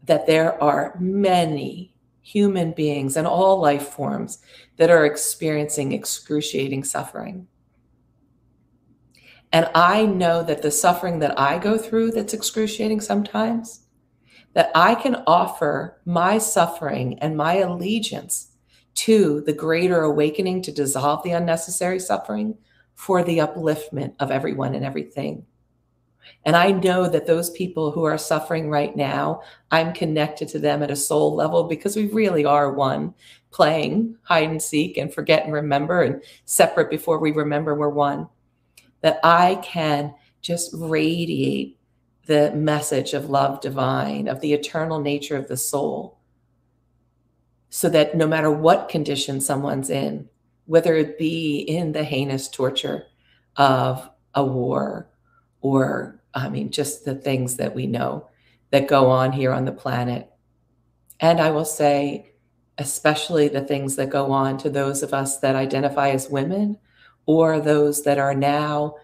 that 0.06 0.28
there 0.28 0.62
are 0.64 0.96
many 1.00 1.94
human 2.22 2.72
beings 2.72 3.18
and 3.18 3.28
all 3.28 3.60
life 3.60 3.90
forms 3.90 4.40
that 4.78 4.90
are 4.90 5.06
experiencing 5.06 5.92
excruciating 5.92 6.84
suffering. 6.84 7.48
And 9.52 9.70
I 9.76 10.06
know 10.06 10.44
that 10.44 10.62
the 10.62 10.72
suffering 10.72 11.20
that 11.20 11.38
I 11.38 11.58
go 11.58 11.78
through 11.78 12.12
that's 12.12 12.34
excruciating 12.34 13.02
sometimes, 13.02 13.82
that 14.54 14.72
I 14.76 14.96
can 14.96 15.24
offer 15.28 16.00
my 16.06 16.38
suffering 16.38 17.20
and 17.20 17.36
my 17.36 17.56
allegiance 17.56 18.52
to 18.94 19.42
the 19.42 19.54
greater 19.54 20.02
awakening 20.02 20.62
to 20.64 20.72
dissolve 20.72 21.24
the 21.24 21.32
unnecessary 21.32 22.00
suffering 22.00 22.58
for 22.96 23.24
the 23.24 23.40
upliftment 23.40 24.14
of 24.20 24.32
everyone 24.32 24.76
and 24.76 24.86
everything. 24.86 25.46
And 26.46 26.56
I 26.56 26.72
know 26.72 27.08
that 27.08 27.28
those 27.28 27.50
people 27.52 27.92
who 27.92 28.04
are 28.04 28.18
suffering 28.18 28.70
right 28.70 28.96
now, 28.96 29.42
I'm 29.72 29.94
connected 29.94 30.48
to 30.50 30.60
them 30.60 30.84
at 30.84 30.92
a 30.92 30.96
soul 30.96 31.36
level 31.36 31.66
because 31.66 31.96
we 31.96 32.08
really 32.08 32.46
are 32.46 32.72
one, 32.72 33.14
playing 33.52 34.16
hide 34.24 34.50
and 34.50 34.62
seek 34.62 34.98
and 34.98 35.14
forget 35.14 35.44
and 35.44 35.54
remember 35.54 36.02
and 36.02 36.24
separate 36.46 36.90
before 36.90 37.20
we 37.20 37.32
remember 37.32 37.76
we're 37.76 37.90
one. 37.90 38.28
That 39.02 39.20
I 39.24 39.56
can 39.64 40.14
just 40.42 40.72
radiate 40.74 41.78
the 42.26 42.52
message 42.54 43.14
of 43.14 43.30
love 43.30 43.62
divine, 43.62 44.28
of 44.28 44.42
the 44.42 44.54
eternal 44.54 45.00
nature 45.00 45.36
of 45.36 45.48
the 45.48 45.58
soul, 45.58 46.20
so 47.70 47.90
that 47.90 48.16
no 48.16 48.28
matter 48.28 48.52
what 48.52 48.90
condition 48.90 49.42
someone's 49.42 49.90
in, 49.90 50.30
whether 50.66 50.96
it 50.96 51.18
be 51.18 51.60
in 51.60 51.92
the 51.92 52.04
heinous 52.04 52.48
torture 52.48 53.06
of 53.58 54.10
a 54.36 54.44
war 54.44 55.10
or 55.62 56.22
I 56.34 56.50
mean, 56.50 56.72
just 56.72 57.06
the 57.06 57.16
things 57.16 57.58
that 57.58 57.76
we 57.76 57.88
know 57.88 58.28
that 58.72 58.88
go 58.88 59.10
on 59.10 59.32
here 59.32 59.52
on 59.52 59.66
the 59.66 59.72
planet. 59.72 60.32
And 61.20 61.40
I 61.40 61.52
will 61.52 61.66
say, 61.66 62.34
especially 62.78 63.48
the 63.48 63.62
things 63.62 63.96
that 63.98 64.10
go 64.10 64.32
on 64.32 64.58
to 64.60 64.70
those 64.70 65.04
of 65.04 65.14
us 65.14 65.40
that 65.40 65.56
identify 65.56 66.10
as 66.10 66.30
women 66.30 66.78
or 67.26 67.60
those 67.60 68.04
that 68.04 68.18
are 68.18 68.34
now 68.34 68.96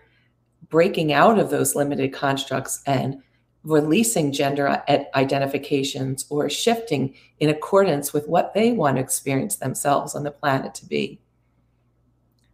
breaking 0.70 1.14
out 1.14 1.38
of 1.38 1.50
those 1.50 1.76
limited 1.76 2.14
constructs 2.14 2.82
and 2.88 3.22
releasing 3.64 4.32
gender 4.32 4.82
identifications 5.16 6.26
or 6.30 6.50
shifting 6.50 7.14
in 7.40 7.50
accordance 7.50 8.14
with 8.14 8.28
what 8.28 8.54
they 8.54 8.72
want 8.72 8.96
to 8.96 9.02
experience 9.02 9.58
themselves 9.58 10.16
on 10.16 10.24
the 10.24 10.32
planet 10.32 10.74
to 10.74 10.86
be. 10.86 11.20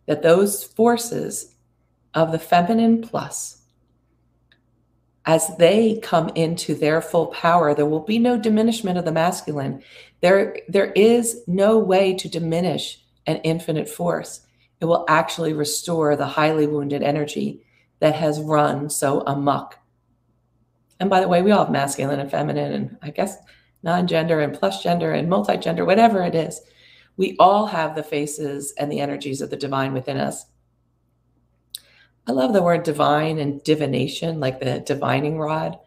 That 0.06 0.22
those 0.22 0.64
forces 0.64 1.56
of 2.14 2.32
the 2.32 2.40
feminine 2.40 3.02
plus 3.02 3.64
as 5.26 5.56
they 5.58 6.00
come 6.04 6.30
into 6.36 6.76
their 6.76 7.02
full 7.02 7.28
power, 7.28 7.74
there 7.74 7.86
will 7.86 8.02
be 8.02 8.20
no 8.20 8.38
diminishment 8.38 8.98
of 8.98 9.06
the 9.06 9.12
masculine. 9.12 9.82
There, 10.22 10.58
there 10.68 10.92
is 10.92 11.42
no 11.48 11.78
way 11.78 12.14
to 12.16 12.28
diminish 12.28 13.00
an 13.26 13.38
infinite 13.38 13.88
force. 13.88 14.42
It 14.82 14.86
will 14.86 15.06
actually 15.08 15.54
restore 15.54 16.16
the 16.16 16.28
highly 16.28 16.68
wounded 16.68 17.04
energy 17.04 17.64
that 18.00 18.16
has 18.16 18.42
run 18.42 18.90
so 18.90 19.22
amuck. 19.22 19.80
And 21.00 21.10
by 21.10 21.22
the 21.22 21.28
way, 21.30 21.42
we 21.42 21.52
all 21.52 21.64
have 21.64 21.72
masculine 21.72 22.20
and 22.20 22.30
feminine, 22.30 22.74
and 22.74 22.98
I 23.02 23.10
guess 23.12 23.38
non 23.82 24.08
gender 24.08 24.42
and 24.42 24.54
plus 24.54 24.84
gender 24.84 25.14
and 25.14 25.30
multi 25.30 25.58
gender, 25.58 25.86
whatever 25.86 26.22
it 26.22 26.36
is. 26.36 26.60
We 27.18 27.36
all 27.40 27.68
have 27.68 27.96
the 27.96 28.04
faces 28.04 28.74
and 28.78 28.92
the 28.92 29.00
energies 29.00 29.42
of 29.42 29.50
the 29.50 29.56
divine 29.56 29.94
within 29.94 30.18
us. 30.18 30.46
I 32.26 32.32
love 32.32 32.54
the 32.54 32.64
word 32.64 32.84
divine 32.84 33.38
and 33.38 33.64
divination, 33.64 34.40
like 34.40 34.60
the 34.60 34.80
divining 34.80 35.38
rod. 35.38 35.78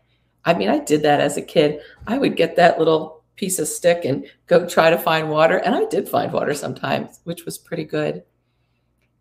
I 0.45 0.55
mean, 0.55 0.69
I 0.69 0.79
did 0.79 1.03
that 1.03 1.21
as 1.21 1.37
a 1.37 1.43
kid. 1.43 1.81
I 2.07 2.19
would 2.19 2.37
get 2.37 2.57
that 2.57 2.79
little 2.79 3.25
piece 3.37 3.59
of 3.59 3.69
stick 3.69 4.05
and 4.05 4.27
go 4.47 4.67
try 4.67 4.91
to 4.91 4.99
find 4.99 5.31
water. 5.31 5.59
And 5.59 5.75
I 5.75 5.85
did 5.87 6.09
find 6.09 6.33
water 6.33 6.55
sometimes, 6.55 7.21
which 7.25 7.45
was 7.45 7.59
pretty 7.59 7.85
good. 7.85 8.23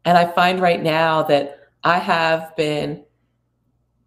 And 0.04 0.18
I 0.18 0.26
find 0.26 0.60
right 0.60 0.82
now 0.82 1.24
that 1.24 1.60
I 1.84 2.00
have 2.00 2.56
been 2.56 3.04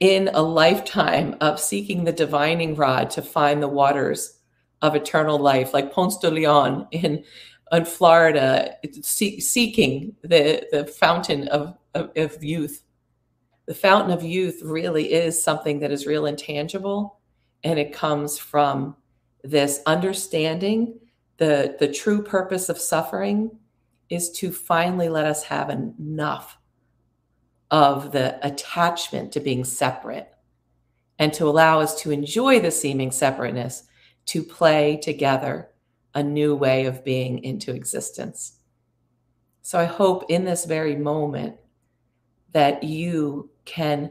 in 0.01 0.31
a 0.33 0.43
lifetime 0.43 1.37
of 1.41 1.59
seeking 1.59 2.05
the 2.05 2.13
divining 2.13 2.77
rod 2.77 3.11
to 3.11 3.23
find 3.23 3.63
the 3.63 3.69
waters 3.69 4.39
of 4.81 4.95
eternal 4.95 5.39
life, 5.39 5.75
like 5.75 5.93
Ponce 5.93 6.19
de 6.19 6.31
Leon 6.31 6.87
in, 6.93 7.25
in 7.73 7.85
Florida, 7.85 8.77
seeking 9.03 10.17
the, 10.23 10.67
the 10.73 10.87
fountain 10.87 11.49
of, 11.49 11.77
of, 11.95 12.11
of 12.17 12.43
youth. 12.43 12.83
The 13.67 13.75
fountain 13.75 14.13
of 14.13 14.23
youth 14.23 14.63
really 14.63 15.13
is 15.13 15.43
something 15.43 15.81
that 15.81 15.93
is 15.93 16.07
real 16.07 16.27
and 16.27 16.39
tangible 16.39 17.19
and 17.65 17.79
it 17.79 17.93
comes 17.93 18.39
from 18.39 18.97
this 19.43 19.81
understanding 19.87 20.99
the 21.39 21.77
the 21.79 21.93
true 21.93 22.23
purpose 22.23 22.69
of 22.69 22.79
suffering 22.79 23.51
is 24.11 24.31
to 24.31 24.51
finally 24.51 25.09
let 25.09 25.27
us 25.27 25.45
have 25.45 25.71
enough 25.71 26.59
of 27.71 28.13
the 28.13 28.39
attachment 28.47 29.33
to 29.33 29.41
being 29.41 29.65
separate 29.65 30.33
and 31.19 31.33
to 31.33 31.47
allow 31.47 31.81
us 31.81 32.01
to 32.01 32.11
enjoy 32.11 32.59
the 32.59 32.71
seeming 32.71 33.11
separateness 33.11 33.85
to 34.27 34.43
play 34.43 34.97
together 34.97 35.69
a 36.15 36.23
new 36.23 36.55
way 36.55 36.87
of 36.87 37.05
being 37.05 37.43
into 37.45 37.75
existence 37.75 38.59
so 39.63 39.79
i 39.79 39.85
hope 39.85 40.25
in 40.29 40.45
this 40.45 40.65
very 40.65 40.97
moment 40.97 41.57
that 42.53 42.83
you 42.83 43.51
can 43.65 44.11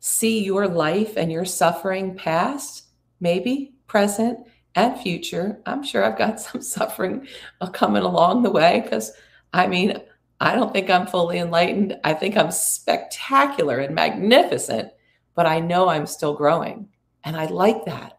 see 0.00 0.44
your 0.44 0.68
life 0.68 1.16
and 1.16 1.32
your 1.32 1.46
suffering 1.46 2.14
past, 2.14 2.84
maybe 3.20 3.74
present 3.86 4.38
and 4.74 5.00
future. 5.00 5.60
I'm 5.64 5.82
sure 5.82 6.04
I've 6.04 6.18
got 6.18 6.40
some 6.40 6.60
suffering 6.60 7.26
coming 7.72 8.02
along 8.02 8.42
the 8.42 8.50
way 8.50 8.80
because 8.82 9.12
I 9.54 9.66
mean, 9.66 9.98
I 10.40 10.54
don't 10.54 10.74
think 10.74 10.90
I'm 10.90 11.06
fully 11.06 11.38
enlightened. 11.38 11.96
I 12.04 12.12
think 12.12 12.36
I'm 12.36 12.50
spectacular 12.50 13.78
and 13.78 13.94
magnificent, 13.94 14.90
but 15.34 15.46
I 15.46 15.60
know 15.60 15.88
I'm 15.88 16.06
still 16.06 16.34
growing. 16.34 16.88
And 17.22 17.34
I 17.34 17.46
like 17.46 17.86
that. 17.86 18.18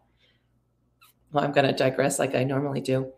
Well, 1.32 1.44
I'm 1.44 1.52
going 1.52 1.66
to 1.66 1.72
digress 1.72 2.18
like 2.18 2.34
I 2.34 2.44
normally 2.44 2.80
do. 2.80 3.12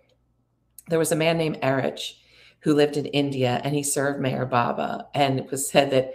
There 0.88 0.99
was 0.99 1.12
a 1.12 1.16
man 1.16 1.38
named 1.38 1.61
Eruch 1.62 2.14
who 2.61 2.75
lived 2.75 2.97
in 2.97 3.07
India 3.07 3.61
and 3.62 3.75
he 3.75 3.83
served 3.83 4.21
Meher 4.21 4.49
Baba. 4.49 5.07
And 5.14 5.38
it 5.38 5.51
was 5.51 5.71
said 5.71 5.90
that, 5.90 6.14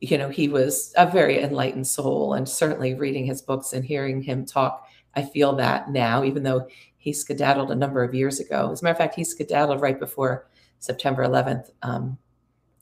you 0.00 0.18
know, 0.18 0.28
he 0.28 0.48
was 0.48 0.92
a 0.96 1.10
very 1.10 1.40
enlightened 1.42 1.86
soul. 1.86 2.34
And 2.34 2.48
certainly 2.48 2.94
reading 2.94 3.24
his 3.24 3.40
books 3.40 3.72
and 3.72 3.84
hearing 3.84 4.22
him 4.22 4.44
talk, 4.44 4.86
I 5.14 5.22
feel 5.22 5.56
that 5.56 5.90
now, 5.90 6.24
even 6.24 6.42
though 6.42 6.68
he 6.98 7.12
skedaddled 7.12 7.70
a 7.70 7.76
number 7.76 8.02
of 8.02 8.14
years 8.14 8.40
ago. 8.40 8.70
As 8.70 8.82
a 8.82 8.84
matter 8.84 8.92
of 8.92 8.98
fact, 8.98 9.14
he 9.14 9.24
skedaddled 9.24 9.80
right 9.80 9.98
before 9.98 10.48
September 10.78 11.24
11th, 11.24 11.70
um, 11.82 12.18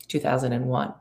2001. 0.08 0.94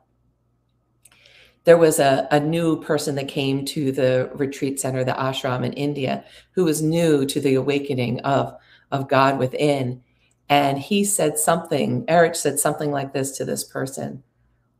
There 1.65 1.77
was 1.77 1.99
a, 1.99 2.27
a 2.31 2.39
new 2.39 2.81
person 2.81 3.15
that 3.15 3.27
came 3.27 3.65
to 3.65 3.91
the 3.91 4.29
retreat 4.33 4.79
center, 4.79 5.03
the 5.03 5.13
ashram 5.13 5.65
in 5.65 5.73
India, 5.73 6.23
who 6.51 6.63
was 6.63 6.81
new 6.81 7.25
to 7.25 7.39
the 7.39 7.55
awakening 7.55 8.21
of, 8.21 8.55
of 8.91 9.09
God 9.09 9.39
within. 9.39 10.01
And 10.47 10.77
he 10.77 11.03
said 11.03 11.39
something, 11.39 12.05
Eruch 12.05 12.35
said 12.35 12.59
something 12.59 12.91
like 12.91 13.13
this 13.13 13.37
to 13.37 13.45
this 13.45 13.63
person 13.63 14.23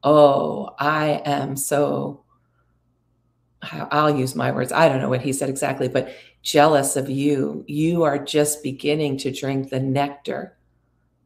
Oh, 0.03 0.75
I 0.77 1.23
am 1.25 1.57
so, 1.57 2.23
I'll 3.63 4.15
use 4.15 4.35
my 4.35 4.51
words. 4.51 4.71
I 4.71 4.87
don't 4.87 5.01
know 5.01 5.09
what 5.09 5.23
he 5.23 5.33
said 5.33 5.49
exactly, 5.49 5.87
but 5.87 6.13
jealous 6.43 6.95
of 6.95 7.09
you. 7.09 7.65
You 7.67 8.03
are 8.03 8.23
just 8.23 8.61
beginning 8.61 9.17
to 9.17 9.31
drink 9.31 9.71
the 9.71 9.79
nectar 9.79 10.55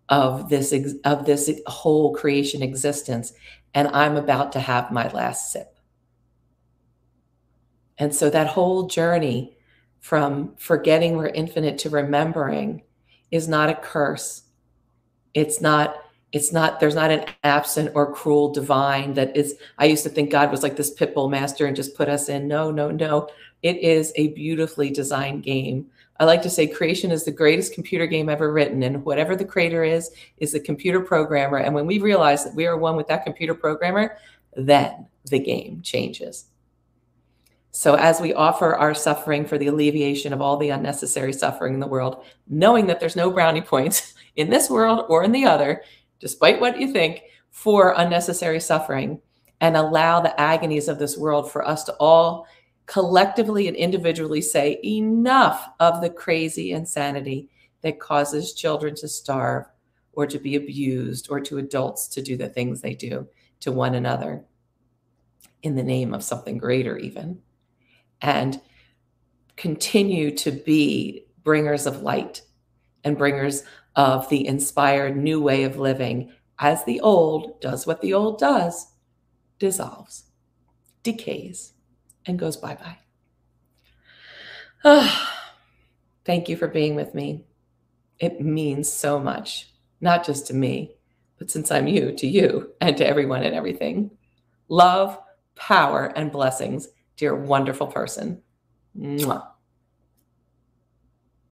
of 0.07 0.49
this 0.49 0.73
of 1.03 1.25
this 1.25 1.51
whole 1.67 2.15
creation 2.15 2.63
existence 2.63 3.33
and 3.73 3.87
i'm 3.89 4.17
about 4.17 4.51
to 4.51 4.59
have 4.59 4.91
my 4.91 5.09
last 5.09 5.51
sip. 5.51 5.75
And 7.99 8.15
so 8.15 8.29
that 8.29 8.47
whole 8.47 8.87
journey 8.87 9.57
from 9.99 10.55
forgetting 10.57 11.17
we're 11.17 11.27
infinite 11.27 11.77
to 11.79 11.89
remembering 11.89 12.83
is 13.29 13.47
not 13.47 13.69
a 13.69 13.75
curse. 13.75 14.43
It's 15.33 15.61
not 15.61 15.97
it's 16.31 16.53
not 16.53 16.79
there's 16.79 16.95
not 16.95 17.11
an 17.11 17.25
absent 17.43 17.91
or 17.95 18.13
cruel 18.13 18.53
divine 18.53 19.15
that 19.15 19.35
is 19.35 19.55
i 19.79 19.85
used 19.85 20.03
to 20.03 20.09
think 20.09 20.29
god 20.29 20.51
was 20.51 20.61
like 20.61 20.75
this 20.75 20.91
pit 20.91 21.15
bull 21.15 21.27
master 21.27 21.65
and 21.65 21.75
just 21.75 21.95
put 21.95 22.07
us 22.07 22.29
in. 22.29 22.47
No 22.47 22.71
no 22.71 22.89
no. 22.89 23.27
It 23.61 23.77
is 23.77 24.13
a 24.15 24.29
beautifully 24.29 24.89
designed 24.89 25.43
game 25.43 25.87
I 26.19 26.25
like 26.25 26.41
to 26.41 26.49
say 26.49 26.67
creation 26.67 27.11
is 27.11 27.23
the 27.23 27.31
greatest 27.31 27.73
computer 27.73 28.05
game 28.05 28.27
ever 28.27 28.51
written, 28.51 28.83
and 28.83 29.05
whatever 29.05 29.35
the 29.35 29.45
creator 29.45 29.83
is, 29.83 30.11
is 30.37 30.51
the 30.51 30.59
computer 30.59 30.99
programmer. 30.99 31.57
And 31.57 31.73
when 31.73 31.85
we 31.85 31.99
realize 31.99 32.43
that 32.43 32.55
we 32.55 32.67
are 32.67 32.77
one 32.77 32.97
with 32.97 33.07
that 33.07 33.23
computer 33.23 33.55
programmer, 33.55 34.17
then 34.55 35.07
the 35.29 35.39
game 35.39 35.81
changes. 35.81 36.45
So, 37.71 37.95
as 37.95 38.19
we 38.19 38.33
offer 38.33 38.75
our 38.75 38.93
suffering 38.93 39.45
for 39.45 39.57
the 39.57 39.67
alleviation 39.67 40.33
of 40.33 40.41
all 40.41 40.57
the 40.57 40.71
unnecessary 40.71 41.31
suffering 41.31 41.75
in 41.75 41.79
the 41.79 41.87
world, 41.87 42.25
knowing 42.47 42.87
that 42.87 42.99
there's 42.99 43.15
no 43.15 43.31
brownie 43.31 43.61
points 43.61 44.13
in 44.35 44.49
this 44.49 44.69
world 44.69 45.05
or 45.07 45.23
in 45.23 45.31
the 45.31 45.45
other, 45.45 45.83
despite 46.19 46.59
what 46.59 46.79
you 46.79 46.91
think, 46.91 47.21
for 47.51 47.93
unnecessary 47.95 48.59
suffering, 48.59 49.21
and 49.61 49.77
allow 49.77 50.19
the 50.19 50.39
agonies 50.39 50.87
of 50.87 50.99
this 50.99 51.17
world 51.17 51.51
for 51.51 51.65
us 51.65 51.83
to 51.85 51.93
all 51.93 52.47
collectively 52.89 53.67
and 53.67 53.77
individually 53.77 54.41
say 54.41 54.79
enough 54.83 55.69
of 55.79 56.01
the 56.01 56.09
crazy 56.09 56.71
insanity 56.71 57.47
that 57.81 57.99
causes 57.99 58.53
children 58.53 58.95
to 58.95 59.07
starve 59.07 59.65
or 60.13 60.25
to 60.25 60.39
be 60.39 60.55
abused 60.55 61.27
or 61.29 61.39
to 61.39 61.59
adults 61.59 62.07
to 62.07 62.19
do 62.19 62.35
the 62.35 62.49
things 62.49 62.81
they 62.81 62.95
do 62.95 63.27
to 63.59 63.71
one 63.71 63.93
another 63.93 64.43
in 65.61 65.75
the 65.75 65.83
name 65.83 66.15
of 66.15 66.23
something 66.23 66.57
greater, 66.57 66.97
even. 66.97 67.39
And 68.23 68.59
continue 69.55 70.35
to 70.37 70.51
be 70.51 71.27
bringers 71.43 71.85
of 71.85 72.01
light 72.01 72.41
and 73.03 73.19
bringers 73.19 73.61
of 73.95 74.27
the 74.29 74.47
inspired 74.47 75.15
new 75.15 75.39
way 75.39 75.63
of 75.63 75.77
living 75.77 76.31
as 76.57 76.83
the 76.85 76.99
old 77.01 77.61
does 77.61 77.85
what 77.85 78.01
the 78.01 78.15
old 78.15 78.39
does 78.39 78.93
dissolves, 79.59 80.23
decays 81.03 81.73
and 82.29 82.39
goes 82.39 82.55
bye 82.55 82.75
bye. 82.75 82.97
Oh, 84.85 85.01
ah, 85.03 85.49
thank 86.23 86.47
you 86.47 86.55
for 86.55 86.67
being 86.67 86.95
with 86.95 87.13
me. 87.13 87.43
It 88.19 88.39
means 88.39 88.91
so 88.91 89.19
much, 89.19 89.73
not 89.99 90.25
just 90.25 90.47
to 90.47 90.53
me, 90.53 90.95
but 91.37 91.51
since 91.51 91.71
I'm 91.71 91.87
you, 91.87 92.13
to 92.13 92.27
you 92.27 92.71
and 92.79 92.95
to 92.97 93.05
everyone 93.05 93.43
and 93.43 93.55
everything. 93.55 94.11
Love, 94.69 95.19
power, 95.55 96.13
and 96.15 96.31
blessings, 96.31 96.87
dear 97.17 97.35
wonderful 97.35 97.87
person. 97.87 98.41
Mwah. 98.97 99.47